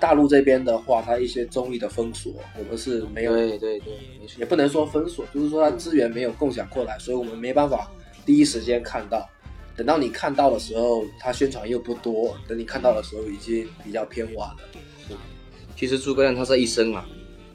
[0.00, 3.92] 大陆这边的话，它一些综艺的封锁，我们是没有，对对对，
[4.38, 7.90] 也不能说封锁，就是说它资源没有共享过来，所以我们没办法
[8.24, 9.28] 第一时间看到。
[9.76, 14.56] 等到你看到的时候，它宣传又不多，等你看到的时候已经比较偏晚了。
[15.76, 17.04] 其实诸葛亮他这一生啊，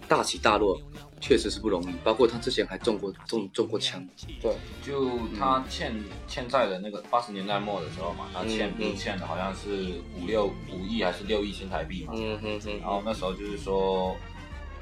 [0.06, 0.78] 大起大落，
[1.20, 1.94] 确实是不容易。
[2.04, 4.06] 包括他之前还中过中中过枪，
[4.42, 5.94] 对，就他欠
[6.28, 14.16] 欠债的那个八十年代末的时候嘛，他欠嗯嗯欠的好像是五六五亿还是六亿新台币嘛，嗯哼哼然后那时候就是说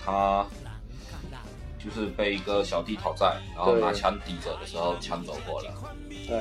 [0.04, 0.46] 他
[1.84, 5.74] 就是被一个小弟讨债，然后拿枪抵着的时候枪走过了，
[6.10, 6.38] 对，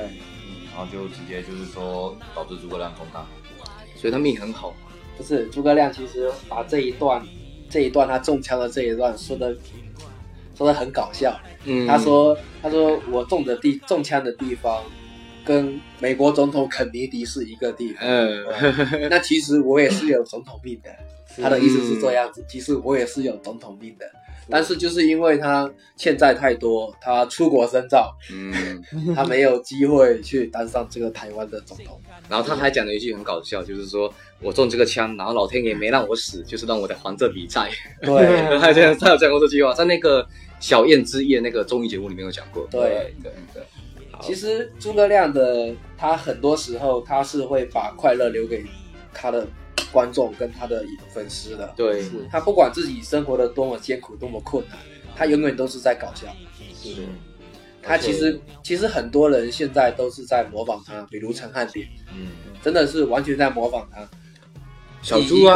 [0.71, 3.25] 然后就直接就是说导致诸葛亮中弹。
[3.95, 4.73] 所以他命很好。
[5.17, 7.25] 不是诸葛亮其实把这一段
[7.69, 9.55] 这一段他中枪的这一段说的
[10.55, 11.37] 说的很搞笑。
[11.65, 14.81] 嗯他说他说我中的地中枪的地方
[15.43, 18.07] 跟美国总统肯尼迪是一个地方。
[18.07, 18.45] 嗯，
[19.09, 20.89] 那其实我也是有总统病的。
[21.39, 24.05] 他的意思是这样子，其实我也是有总统病的，
[24.49, 28.81] 但是就是因为他欠债太多，他出国深造，嗯，
[29.15, 31.99] 他没有机会去当上这个台湾的总统。
[32.29, 37.69] 然后他还讲了一句很搞笑，就是说我中这个枪，然后老天爷没让我死，就是让我得还这笔债。
[38.01, 38.25] 对
[38.59, 40.23] 他这样，他有讲过这句话，在那个
[40.59, 42.67] 《小燕之夜》那个综艺节目里面有讲过。
[42.69, 43.63] 对对对，
[44.21, 48.65] 其实诸葛亮的他很多时候他是会把快乐留给
[49.13, 49.47] 他的
[49.91, 51.73] 观众跟他的粉丝的。
[51.75, 54.77] 对，他不管自己生活的多么艰苦、多么困难，
[55.15, 56.27] 他永远都是在搞笑。
[56.83, 57.07] 对，
[57.81, 62.27] 他其实其实很多人现在都是在模仿他，比如陈汉典，嗯，
[62.61, 64.07] 真的是完全在模仿他。
[65.01, 65.55] 小猪啊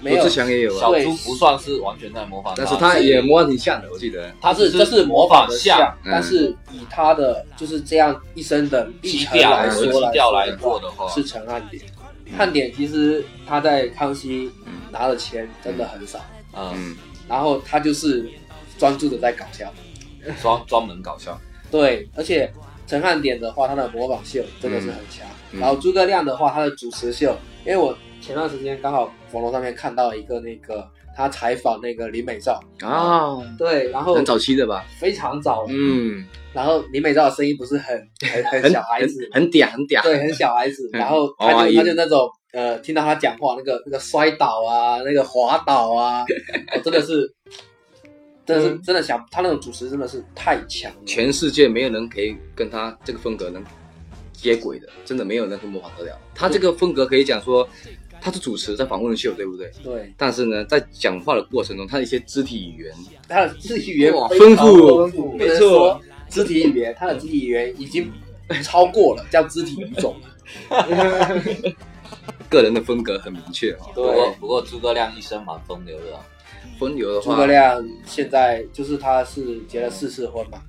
[0.00, 4.32] 罗志祥也有啊，小猪不算是完全在模仿他，但是他也模仿挺像的，我记得。
[4.40, 11.82] 他是这是模仿的像，嗯但是以他的就是这样一生的历程来说来说的话，做的话，是陈汉典。
[12.36, 14.72] 汉典其实他在康熙嗯。
[14.90, 16.18] 拿的钱真的很少，
[16.56, 16.96] 嗯，嗯，
[17.28, 18.26] 然后他就是
[18.78, 19.70] 专注的在搞笑。
[20.40, 21.38] 专专门搞笑，
[21.70, 22.50] 对，而且
[22.86, 25.26] 陈汉典的话，他的模仿秀真的是很强。
[25.52, 25.60] 嗯。
[25.60, 27.36] 然后诸葛亮的话，他的主持秀，
[27.66, 34.84] 因为我前段时间刚好网络上面看到一个那个他采访那个林美照，啊，对，然后很早期的吧？
[35.00, 37.96] 非常早，嗯，然后林美照的声音不是很
[38.32, 40.00] 很很很小孩子，很很嗲，很嗲。
[40.04, 41.00] 对，很小孩子，嗯。
[41.00, 46.24] 然后他就他就那种呃，听到他讲话那个那个摔倒啊，那个滑倒啊，
[46.72, 47.34] 我 真的是。
[48.46, 53.62] 真的是真的想他那种主持真的是太强了，全世界没有人可以跟他这个风格能
[54.32, 56.18] 接轨的，真的没有人可以模仿得了。
[56.34, 57.68] 他这个风格可以讲说，
[58.20, 59.70] 他是主持在访问秀，对不对？
[59.82, 62.94] 对但是呢，在讲话的过程中，他的一些肢体语言，
[63.28, 68.10] 他的肢体语言丰富，没错肢体语言，他的肢体语言已经
[68.62, 70.28] 超过了叫肢体语种了。
[72.48, 73.90] 个人的风格很明确哈。
[73.94, 76.24] 不过不过诸葛亮一生蛮风流的啊，
[76.78, 80.62] 风流的话，诸葛亮现在就是他是结了四次婚嘛？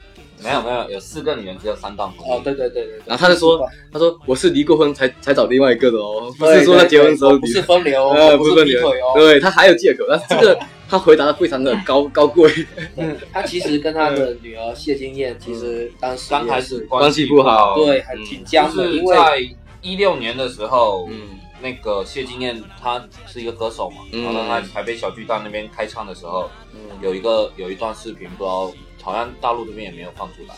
[0.44, 2.34] 没有没有，有四个女人，只有三段婚姻。
[2.34, 3.02] 哦，对对对对。
[3.06, 3.60] 然后他就说
[3.92, 8.92] 他说我是离过婚才才找另外一个的哦，不是说他对结婚的时候不是风流，呃，不不是分流。
[9.16, 12.52] 对他还有借口，但是这个他回答的非常的高高贵，
[13.32, 19.40] 他其实跟他的女儿谢金燕，其实当时刚开始关系不好对很挺僵的，就是因为在
[19.82, 30.56] 一六年的时候，嗯那个谢金燕她是一个歌手嘛，嗯然后她在台北小巨蛋那边开唱的时候，嗯有一个有一段视频，不知道好像大陆这边也没有放出来。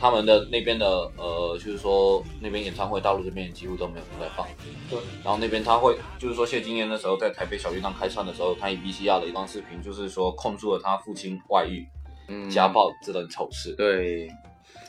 [0.00, 0.86] 他们的那边的
[1.16, 4.46] 呃，就是说那边演唱会，大陆这边几乎都没有在放。
[4.88, 4.96] 对。
[5.24, 11.84] 然后那边他会，就是说谢金燕那时候在台北小巨蛋开唱的时候，他以 VCR 的一段视频，就是说控诉了他父亲外遇、
[12.28, 13.74] 嗯家暴这等丑事。
[13.76, 14.28] 对，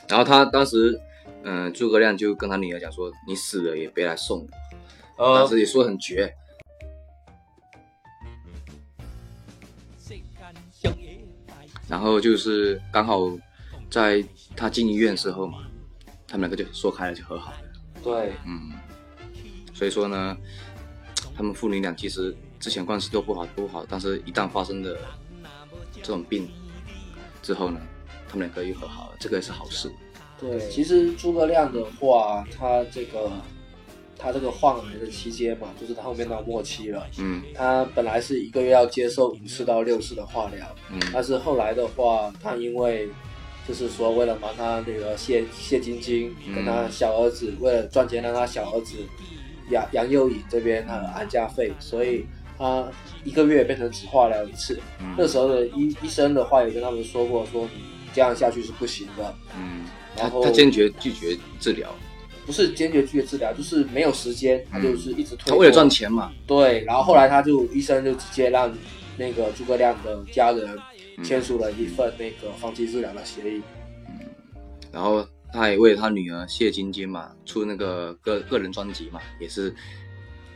[0.08, 0.96] 然后他当时
[1.42, 4.46] 嗯诸葛亮就跟他女儿讲说，你死了也别来送
[5.16, 6.32] 我，呃当，时也说很绝，
[11.90, 13.28] 然后就是刚好
[13.90, 14.24] 在
[14.56, 15.64] 他进医院的时候嘛，
[16.28, 17.58] 他们两个就说开了，就和好了。
[18.02, 18.72] 对嗯，
[19.74, 20.36] 所以说呢，
[21.36, 24.96] 他们父女俩其实之前关系都不好都不好，但是一旦发生的
[25.94, 26.48] 这种病
[27.42, 27.80] 之后呢，
[28.28, 29.90] 他们两个又和好了，这个也是好事。
[30.38, 33.30] 对，其实诸葛亮的话，他这个
[34.18, 37.06] 他这个患癌的期间嘛，就是他后面到末期了。
[37.18, 43.08] 嗯他本来是一个月要接受五次到六次的化疗，嗯但是后来的话，他因为
[43.66, 48.96] 就是说为了帮他那个谢谢晶晶嗯跟他小儿子，为了赚钱让他小儿子
[49.70, 52.26] 杨杨佑颖这边他的安家费，所以
[52.58, 52.86] 他
[53.24, 54.78] 一个月变成只化疗一次。
[55.00, 57.80] 嗯那时候的医医生的话也跟他们说过，说你
[58.12, 59.34] 这样下去是不行的。
[59.56, 59.84] 嗯，
[60.16, 61.88] 他然后他坚决拒绝治疗，
[62.50, 65.50] 不是坚决拒绝治疗，就是没有时间，他就是一直推脱。
[65.52, 66.32] 他为了赚钱嘛。
[66.48, 68.76] 对，然后后来他就医生就直接让
[69.16, 70.76] 那个诸葛亮的家人
[71.16, 73.62] 嗯签署了一份那个放弃治疗的协议。
[74.90, 79.72] 然后他也为了他女儿谢晶晶嘛出那个个个人专辑嘛，也是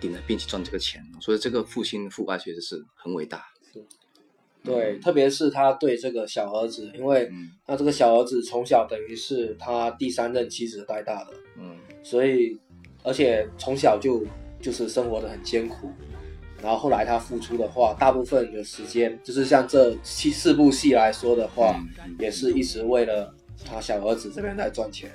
[0.01, 3.45] 顶着病去赚这个钱，所以这个父亲父爱确实是很伟大。
[4.65, 12.57] 对，特别是他对这个小儿子，因为嗯他这个小儿子从小等于是他第三任妻子带大的，嗯所以
[13.03, 14.25] 而且从小就
[14.61, 15.91] 就是生活的很艰苦。
[16.63, 23.35] 然后后来他付出的话，大部分的时间就是像这七四部戏来说的话，嗯也是一直为了
[23.67, 25.11] 他小儿子这边在赚钱。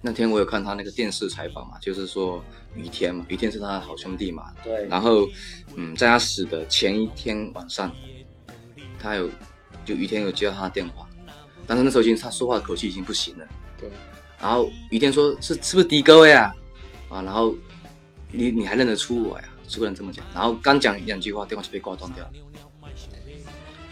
[0.00, 2.42] 那天我有看他那个电视采访嘛，就是说
[2.74, 4.52] 于天嘛，于天是他的好兄弟嘛。
[4.64, 5.28] 对，然后，
[5.76, 7.94] 嗯，在他死的前一天晚上，
[8.98, 9.28] 他有
[9.84, 11.06] 就于天有接到他的电话，
[11.66, 13.46] 但是那时候已经他说话的口气已经不行了。
[13.78, 13.90] 对。
[14.42, 16.54] 然后于天说：“是是不是的哥呀？”
[17.08, 17.54] 啊，然后
[18.30, 19.44] 你你还认得出我呀？
[19.68, 22.30] 诸葛亮这么讲，然后刚讲两句话，电话就被挂断掉了。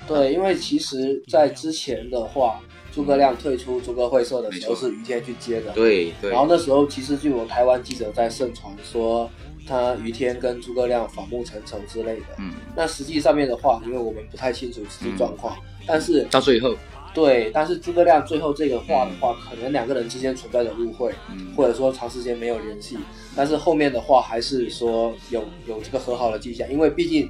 [0.06, 2.60] 对，因为其实，在之前的话，
[2.92, 5.72] 诸葛亮退出诸葛会社的时候是于天去接的。。
[5.72, 9.30] 对对然，后那时候其实就有台湾记者在盛传说，
[9.66, 12.26] 他于天跟诸葛亮反目成仇之类的。
[12.38, 16.74] 嗯，那实际上面的话，因为我们不太清楚实际状况，但是到最后，
[17.12, 22.96] 对，但是诸葛亮最后这个话的话，可能两个人之间存在着误会，嗯，或者说长时间没有联系，
[23.34, 27.28] 但是后面的话还是说有有这个和好的迹象，因为毕竟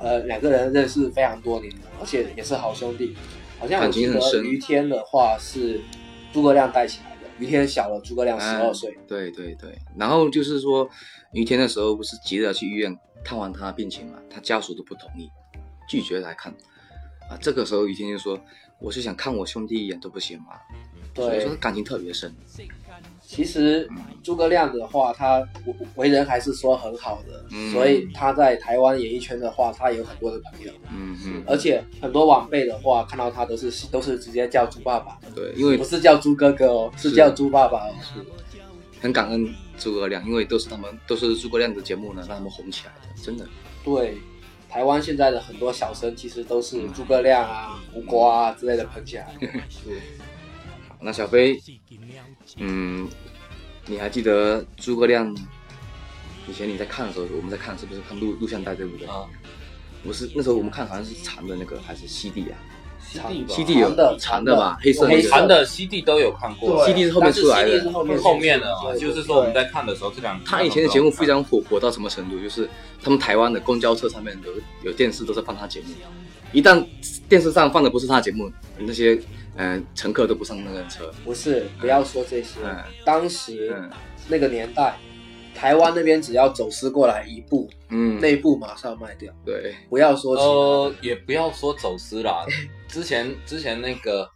[0.00, 3.16] 呃两个人认识非常多年了，而且也是好兄弟。
[3.58, 5.80] 好像我感记得情很深于天的话是
[6.32, 10.88] 诸葛亮带起来的，于天小了诸葛亮十二岁，对对对，然后就是说，
[11.32, 15.30] 于天的时候不是急着去医院探望他病情嘛，他家属都不同意，
[15.88, 16.54] 拒绝来看。
[17.28, 18.36] 啊，这个时候于天就说
[18.80, 20.46] ：“我是想看我兄弟一眼都不行吗？”
[21.14, 22.32] 所以对说，感情特别深。
[23.20, 23.88] 其实
[24.22, 37.94] 诸葛亮的话，他为为人还是说很好的，嗯所以他在台湾演艺圈的话，他有很多的朋友，嗯嗯，而且很多晚辈的话看到他都是都是直接叫猪爸爸，对，因为不是叫猪哥哥哦，是是叫猪爸爸哦。
[39.00, 43.46] 很感恩诸葛亮，因为都是他们都是诸葛亮的节目呢，让他们红起来的，真的。
[43.84, 44.18] 对，
[44.70, 49.48] 台湾现在的很多小生其实都是诸葛亮啊、胡瓜啊之类的捧起来 的。
[50.88, 51.60] 好那小飞，
[52.56, 53.08] 嗯，
[53.86, 55.34] 你还记得诸葛亮？
[56.48, 59.06] 以前你在看的时候，我们在看是不是看录录像带对不对？
[59.06, 59.26] 啊，
[60.02, 62.58] 不是，那时候我们看好像是长的那个还是 CD 啊
[63.48, 67.90] ？CD 有长的长的吧，黑色那黑色个韩的 CD 都有看过，CD 是后面出来的。
[67.90, 72.38] 后面后面的啊，就是说我们在看的时候，这两他以前的节目非常火，火到什么程度？
[72.40, 72.68] 就是
[73.02, 75.86] 他们台湾的公交车上面有有电视都是放他节目，
[76.52, 76.84] 一旦
[77.28, 79.14] 电视上放的不是他节目，那些
[79.56, 81.10] 嗯、呃乘客都不上那个车。
[81.24, 82.76] 不是，不要说这些嗯。
[83.04, 83.90] 当时嗯
[84.28, 84.96] 那个年代，
[85.54, 89.32] 台湾那边只要走私过来一部，嗯，那部马上卖掉。
[89.44, 92.44] 对，不要说呃，也不要说走私啦，
[92.90, 94.28] 之前之前那个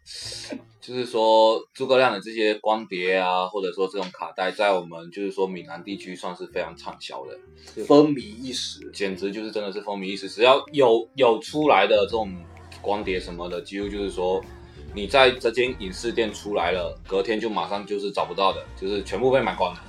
[0.80, 8.90] 就是说诸葛亮的这些光碟啊，或者说这种卡带，在我们就是说闽南地区算是非常畅销的，风靡一时。
[8.92, 10.28] 简直就是真的是风靡一时。
[10.28, 12.32] 只要有有出来的这种
[12.80, 14.40] 光碟什么的，几乎就是说
[14.94, 19.80] 你在这间影视店出来了，隔天就马上就是找不到的，就是全部被买光了。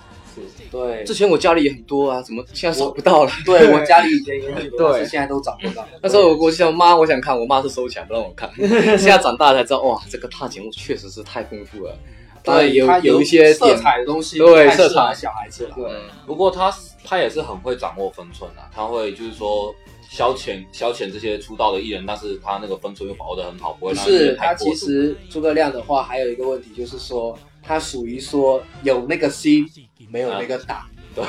[0.71, 3.31] 对之，前我家里也很多啊，怎么现在找不到了？
[3.45, 5.85] 对我家里以前也很多，对但是现在都找不到。
[6.01, 8.49] 那时候我我就想妈，我想看，我妈是收起来不让我看。
[8.57, 11.97] 现在长大才知道，哇，这个大节目确实是太丰富了。
[12.43, 15.73] 当然有有一些色，彩的东西，对色彩小孩子了。
[15.75, 15.91] 对，
[16.27, 16.71] 不过他
[17.03, 19.73] 他也是很会掌握分寸啊，他会就是说
[20.11, 24.75] 消遣消遣这些出道的艺人，但是他那个分寸又把握的很好，不会让是，他其。
[24.75, 27.35] 实诸葛亮的话还有一个问题，就是说
[27.67, 29.65] 他属于说有那个心，
[30.09, 30.77] 没有那个胆。
[31.15, 31.23] 对，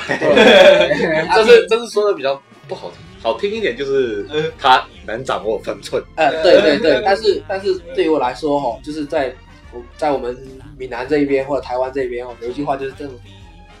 [1.33, 4.27] 这是这是说的比较不好听，好听一点就是
[4.59, 6.03] 他能掌握分寸。
[6.17, 9.33] 呃，对对对，但是但是对于我来说哈，就是在
[9.71, 10.37] 我在我们
[10.77, 13.15] 闽南这一边或者台湾这边哦，有一句话就是这种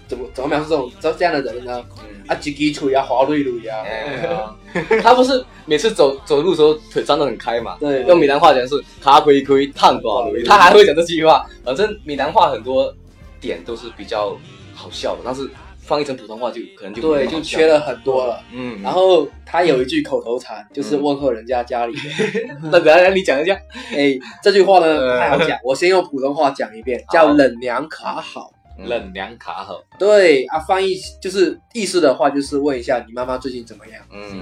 [0.07, 1.83] 怎么怎么描述这种这这样的人呢？
[2.27, 4.55] 啊，几滴腿啊，滑累累啊，
[5.01, 7.77] 他不是每次走走路的时候腿张得很开嘛？
[7.79, 11.45] 对用闽南话讲是“卡亏亏烫瓜路”，他还会讲这句话。
[11.63, 12.93] 反正闽南话很多
[13.39, 14.37] 点都是比较
[14.73, 15.49] 好笑的，但是
[15.79, 17.79] 放译成普通话就可能就对，就缺了。
[17.79, 18.41] 很多了。
[18.51, 22.59] 嗯，然后他有一句口头禅，就是问候人家家里人。
[22.71, 23.57] 那等下你讲一下。
[23.95, 28.51] 哎，这句话呢呃太好讲，我先用普通话讲一遍，叫“冷娘卡好”。
[28.85, 34.03] 冷凉卡好，对啊，翻译就是意思的话，就是问一下你妈妈最近怎么样。
[34.11, 34.41] 嗯，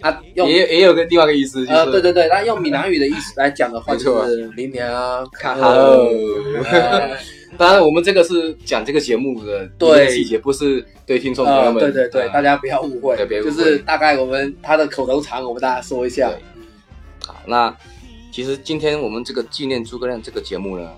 [0.00, 0.20] 啊？
[0.34, 5.70] 用也也有个另外一个意思，就是呃，对对对，那用闽南语的意思来讲的话，就是“林娘卡好。
[5.70, 5.76] 好”。
[6.70, 7.16] 呃
[7.58, 11.92] 当然，我们这个是讲这个节目的对细节，不是对听众朋友呃，们。
[11.92, 13.16] 对对大家不要误会。
[13.28, 16.30] 就是大概我们他的口头禅，我们大家说一下。
[17.26, 17.76] 好，那
[18.32, 20.90] 其实今天我们这个纪念诸葛亮这个节目呢，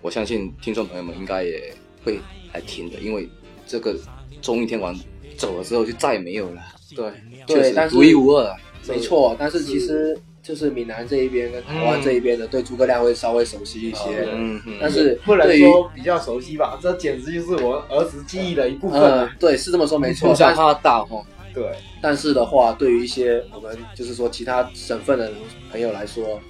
[0.00, 1.74] 我相信听众朋友们应该也
[2.06, 2.20] 会
[2.54, 3.28] 来听的，因为
[3.66, 3.94] 这个
[4.40, 4.96] 综艺天王
[5.36, 6.62] 走了之后就再也没有了，
[6.94, 7.12] 对，
[7.46, 8.56] 对但是独一无二啊。
[8.88, 19.28] 没错，但是其实就是闽南这一边跟台湾这一边的对诸葛亮会稍微熟悉一些，嗯嗯，但是不能对于说比较熟悉吧，这简直就是我儿时记忆的一部分。
[19.40, 20.28] 对，是这么说没错。
[20.28, 21.20] 从，小但看大哈，
[21.52, 21.64] 对，
[22.00, 25.32] 但是的话，对于一些我们就是说其他省份的
[25.72, 26.40] 朋友来说，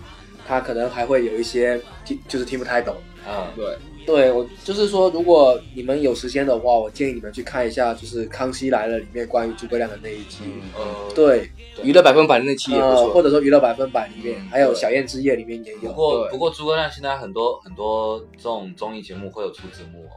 [0.46, 2.94] 他可能还会有一些听就是听不太懂。
[3.26, 3.64] 啊，对，
[4.06, 10.38] 对我就是说，如果你们有时间的话，我建议你们去看一下，就是《康熙来了》里面关于诸葛亮的那一集。
[10.44, 11.50] 嗯，呃，对，
[11.82, 15.80] 娱乐百分百那期也不错，或，者说《娱乐百分百》里面，嗯还有《小燕之夜》里面也有。
[15.80, 20.10] 不过不过诸葛亮现在很多很多这种综艺节目会有出字幕哦，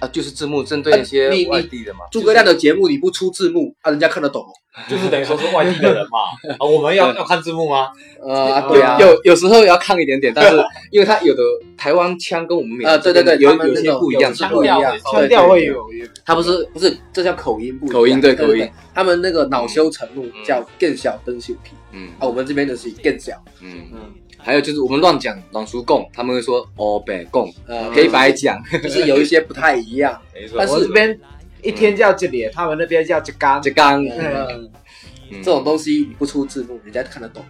[0.00, 4.44] 啊，就是字幕针对一些外地的嘛，诸葛亮的节目你不出字幕，啊，人家看得懂。
[4.88, 6.18] 就是等于说是外地的人嘛，
[6.58, 7.88] 啊，我们要要看字幕吗？
[8.20, 10.62] 呃，对啊，有有时候要看一点点，但是
[10.92, 11.42] 因为他有的
[11.78, 15.82] 台湾腔跟我们闽呃，对对对，有有些不一样，是不一样，腔腔调会有，
[16.24, 20.44] 他不是不是，这叫口音不一样口音对对口音，他们那个恼羞成怒嗯。
[20.44, 22.10] 叫更小灯秀皮嗯。
[22.18, 23.86] 啊，我们这边的是更小，嗯。
[23.92, 23.98] 嗯，
[24.38, 31.18] 还有就是我们乱讲朗叔共，他们会说哦白共，呃，黑白讲，就是有一些不太一样，没错但是这边
[31.66, 35.42] 一天叫这里，他们那边叫这干这刚呃嗯。
[35.42, 37.44] 这种东西你不出字幕，人家看得懂。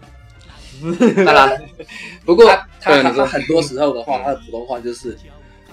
[1.25, 1.63] 当然，
[2.25, 2.47] 不过
[2.81, 5.17] 他他很多时候的话，他的普通话就是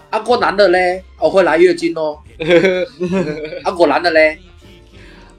[0.09, 2.17] 啊，我男的嘞，我会来月经哦，
[3.63, 4.37] 阿果男的嘞，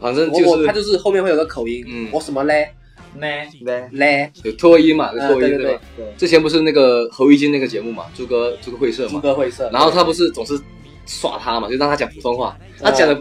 [0.00, 2.09] 反正我就是他就是后面会有个口音，嗯。
[2.12, 2.70] 我什么嘞？
[3.16, 3.26] 呢，
[3.64, 5.80] 对嘞，有脱音嘛，有呃脱音对对吧？
[6.18, 10.59] 之前不是那个侯玉金那个节目嘛，朱哥朱哥会社朱嘛，哥会社，然后他不是总是
[11.07, 13.14] 耍他嘛，就让他讲普通话，他呃讲的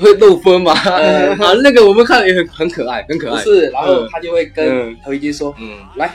[0.00, 4.08] 会漏风嘛，呃 啊，那个我们看了也很很可爱，很可爱，不是，然后嗯。
[4.10, 4.96] 他就会跟嗯。
[5.04, 6.10] 何一金说，嗯，来，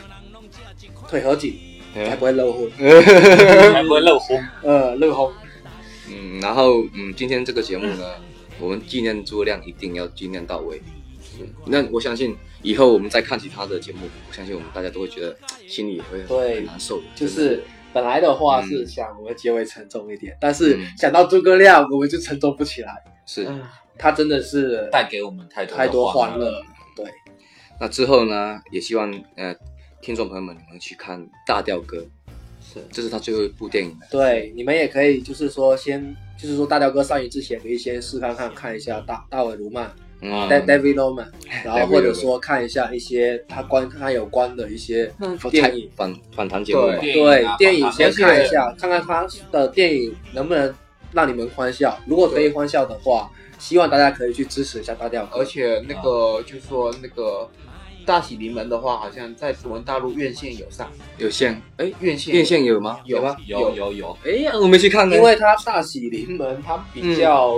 [1.09, 1.55] 腿合紧，
[1.93, 4.47] 才不会漏风， 才不会漏风。
[4.63, 5.33] 呃， 漏风，
[6.09, 8.03] 嗯，然后嗯，今天这个节目呢，
[8.59, 10.81] 我们纪念诸葛亮一定要纪念到位。
[11.39, 13.99] 嗯那我相信以后我们再看其他的节目，
[14.29, 15.35] 我相信我们大家都会觉得
[15.67, 17.03] 心里也会很难受的。
[17.15, 17.63] 就是。
[17.95, 18.67] 本来的话嗯。
[18.67, 20.85] 是想我们结尾沉重一点，但是嗯。
[20.97, 23.03] 想到诸葛亮，我们就沉重不起来。
[23.25, 23.45] 是。
[23.47, 23.63] 嗯
[23.97, 26.61] 他真的是带给我们太多太多欢欢乐，
[26.97, 27.05] 对，
[27.79, 29.55] 那之后呢，也希望呃
[30.01, 31.17] 听众朋友们你们去看
[31.47, 31.99] 《大调哥》，
[32.61, 32.81] 是。
[32.91, 33.97] 这是他最后一部电影。
[34.11, 40.03] 对，你们也可以就是说先，就是说大调哥上映之前可以先试看看看一下大大卫卢曼、嗯
[40.49, 41.27] Da-，David Norman，
[41.63, 45.11] 然后或者说看一下一些他关他有关的一些
[45.51, 47.45] 电影，访访谈节目，对。
[47.57, 50.73] 电影先看一下，看看他的电影能不能
[51.11, 51.97] 让你们欢笑。
[52.05, 55.43] 如果可以欢笑的话，希望大家可以去支持一下大家而。
[55.45, 57.49] 且那个就说那个
[58.05, 62.99] 大喜临门的话，好像在我们大陆院线有上，有线，哎，院线院线有吗？
[63.05, 63.35] 有吗？
[63.45, 63.93] 有有。
[63.93, 65.15] 有，哎呀，我没去看呢。
[65.15, 67.57] 因为他大喜临门，他比较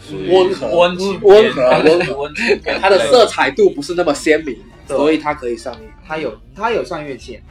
[0.28, 2.34] 温和温情温和温温
[2.80, 4.56] 它的色彩度不是那么鲜明，
[4.88, 5.88] 所以它可以上映。
[6.06, 7.42] 它有它有上院线，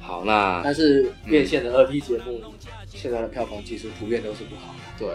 [0.00, 2.42] 好，那但是院线的二 P 节目，
[2.88, 4.74] 现在的票房其实普遍都是不好。
[4.98, 5.08] 对，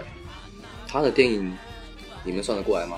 [0.88, 1.52] 他的电影
[2.24, 2.98] 你们算得过来吗？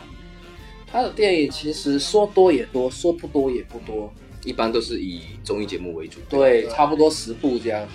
[0.92, 6.20] 他的电影其实说多也多，说不多也不多，一般都是以综艺节目为主。
[6.30, 7.88] 对，差不多十部这样。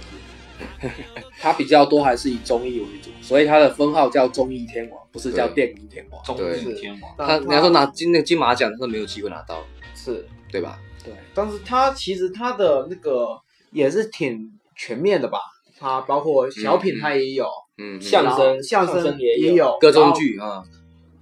[1.38, 6.22] 它比较多还是以综艺为主，所以他的封号叫综艺天王，不是叫电影天王。
[6.24, 10.78] 综艺天王，他你要说拿金那个金马奖，他都没有机会拿到，是，对吧？
[11.04, 13.28] 对，但是他其实他的那个
[13.72, 15.38] 也是挺全面的吧，
[15.78, 17.46] 他包括小品他也有，
[17.78, 18.00] 嗯，嗯。
[18.00, 20.62] 相声相相声也有，歌中剧啊，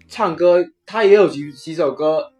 [0.08, 2.32] 唱歌他也有几几首歌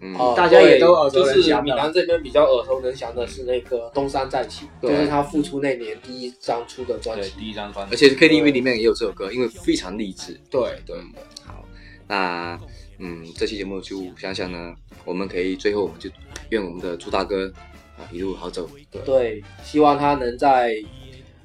[0.00, 1.62] 嗯，哦大家也都耳熟就是能详的。
[1.64, 7.30] 闽南这边比较耳熟能详的是那个东山再起，就是他复出那年第一张出的专辑。
[7.38, 10.38] 第一张专辑，而且 KTV 里面也有这首歌，因为非常励志。
[10.50, 10.96] 对对。
[10.96, 11.12] 嗯，
[11.44, 11.64] 好，
[12.06, 12.58] 那
[12.98, 14.74] 嗯，这期节目就想想呢，
[15.04, 16.10] 我们可以最后我们就
[16.50, 17.52] 愿我们的朱大哥
[17.96, 18.68] 啊一路好走，
[19.04, 20.74] 对，希望他能在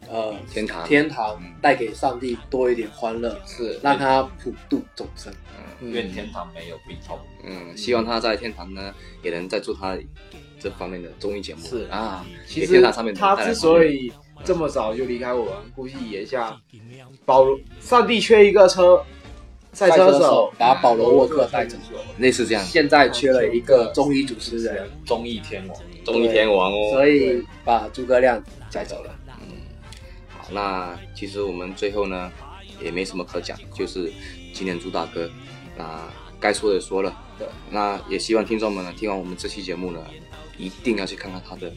[0.10, 0.88] 呃天堂。
[0.88, 5.34] 天堂带给上帝多一点欢乐，是，让他普度众生。
[5.82, 7.20] 愿天堂没有病痛。
[7.44, 9.98] 嗯，希望他在天堂呢也能再做他
[10.60, 11.62] 这方面的综艺节目。
[11.62, 11.88] 是。
[11.90, 12.82] 啊，其实
[13.16, 14.12] 他之所以
[14.44, 16.60] 这么早就离开我们，估计也像
[17.26, 19.04] 保罗，上帝缺一个车
[19.72, 21.78] 赛车手，把保罗沃克带走，
[22.18, 22.64] 类似这样。
[22.64, 26.92] 现在缺了一个综艺主持人，综艺天王，综艺天王哦。
[26.92, 29.16] 所以把诸葛亮带走了。
[29.42, 29.58] 嗯。
[30.30, 32.32] 好，那其实我们最后呢
[32.84, 34.12] 也没什么可讲，就是
[34.54, 35.30] 今年朱大哥，
[35.78, 36.08] 那
[36.40, 40.00] 该说的说了，对，那也希望听众们呢听完我们这期节目呢，
[40.58, 41.72] 一定要去看看他的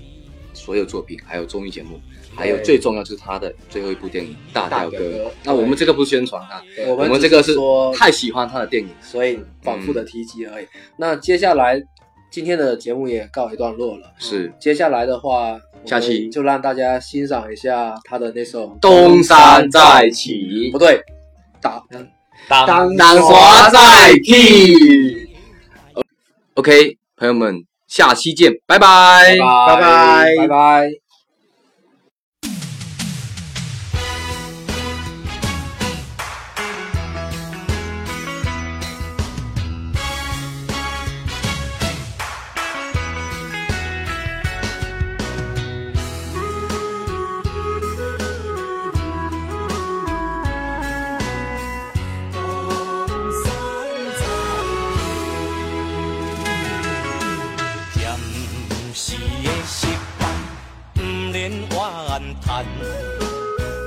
[0.52, 2.00] 所有作品，还有综艺节目，
[2.34, 4.98] 还有最重要就是他的最后一部电影《大表哥。
[4.98, 5.30] 表哥》。
[5.44, 10.66] 那我们这个不是宣传啊，我们这个是说太喜欢他的电影，所以反复的提及而已。
[10.96, 11.82] 那接下来
[12.30, 14.12] 今天的节目也告一段落了。
[14.18, 14.52] 是。
[14.58, 16.28] 接下来的话，下期。
[16.28, 20.70] 就让大家欣赏一下他的那首《东山再起。
[20.72, 21.00] 不，对，
[21.60, 21.82] 打
[22.48, 24.74] 当当华再起。
[26.54, 29.36] OK，朋友们，下期见，拜拜。
[29.66, 31.05] 拜拜拜拜。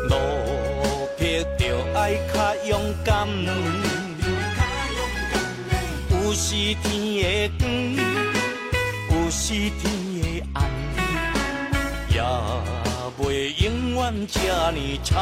[0.09, 1.61] 路撇着
[1.95, 3.27] 爱较勇敢。
[6.11, 6.89] 有时天
[7.23, 7.61] 会光，
[9.09, 9.81] 有时天
[10.21, 10.57] 会暗，
[12.09, 12.15] 也
[13.17, 13.23] 袂
[13.63, 13.65] 永
[13.95, 14.37] 远这
[14.71, 15.15] 呢惨。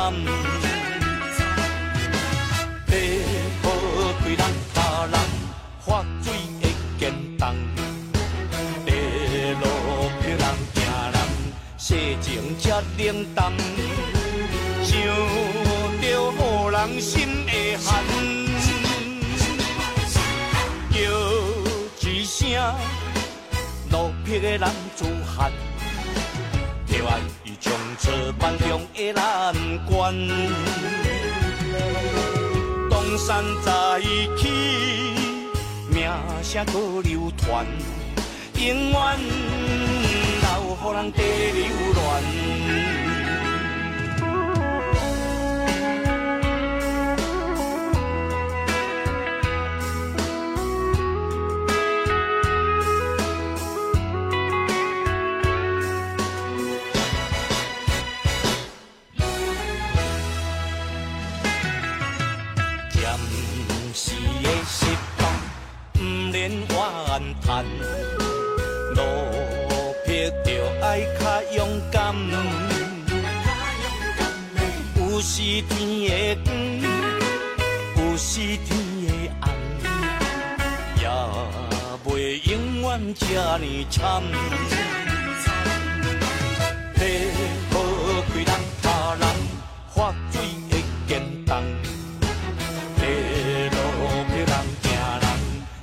[24.48, 25.52] 的男子汉，
[26.88, 29.54] 着爱伊从此万中的难
[29.86, 30.16] 关。
[32.90, 34.00] 东山再
[34.38, 34.48] 起，
[35.90, 36.10] 名
[36.42, 37.66] 声搁流传。
[38.56, 39.20] 永远
[40.42, 40.48] 留
[40.80, 41.22] 予人地
[41.52, 43.07] 流乱。
[75.18, 75.74] 有时天
[76.06, 76.54] 的光，
[77.98, 78.70] 有时天
[79.02, 79.10] 的
[79.42, 79.50] 暗，
[81.02, 81.02] 也
[82.06, 82.08] 袂
[82.52, 82.52] 永
[82.82, 83.26] 远这
[83.58, 84.22] 呢惨。
[87.00, 87.02] 要
[87.72, 87.74] 好
[88.32, 88.52] 对人
[88.84, 89.26] 他人，
[89.90, 90.34] 发水
[90.70, 90.72] 会
[91.08, 91.12] 见
[91.48, 91.50] 重。
[93.00, 93.02] 地
[93.72, 93.76] 路
[94.30, 94.54] 别人
[94.84, 94.86] 行
[95.18, 95.26] 人，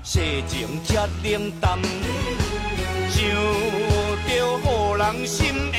[0.05, 0.13] 世
[0.47, 0.55] 情
[0.85, 0.89] 才
[1.25, 1.67] 冷淡。
[3.11, 3.19] 想
[4.29, 4.31] 着予
[4.97, 5.77] 人心会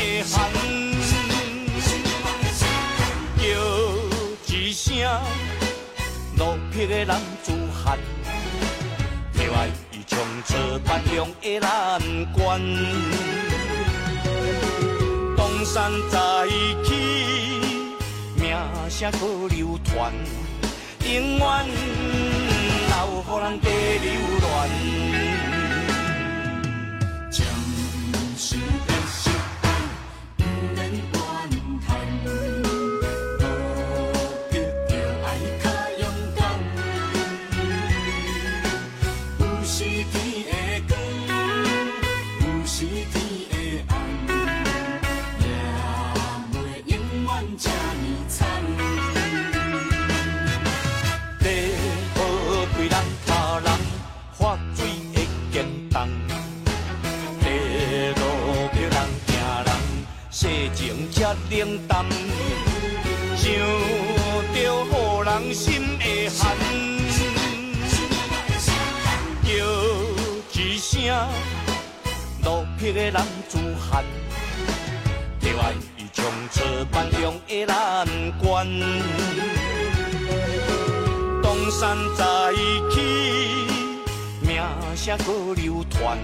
[6.85, 7.97] 路撇的人自汗，
[9.33, 10.55] 着爱伊从此
[10.87, 11.99] 万中的难
[12.31, 12.61] 关。
[15.35, 16.47] 东山再
[16.83, 16.93] 起，
[18.35, 18.55] 名
[18.89, 20.13] 声可流传，
[21.03, 21.65] 永远
[22.87, 23.69] 留予人地
[24.03, 24.11] 流
[24.41, 25.34] 乱。
[85.17, 86.17] 搁流传，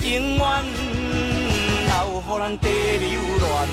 [0.00, 0.64] 永远
[1.86, 3.67] 留予咱地流连。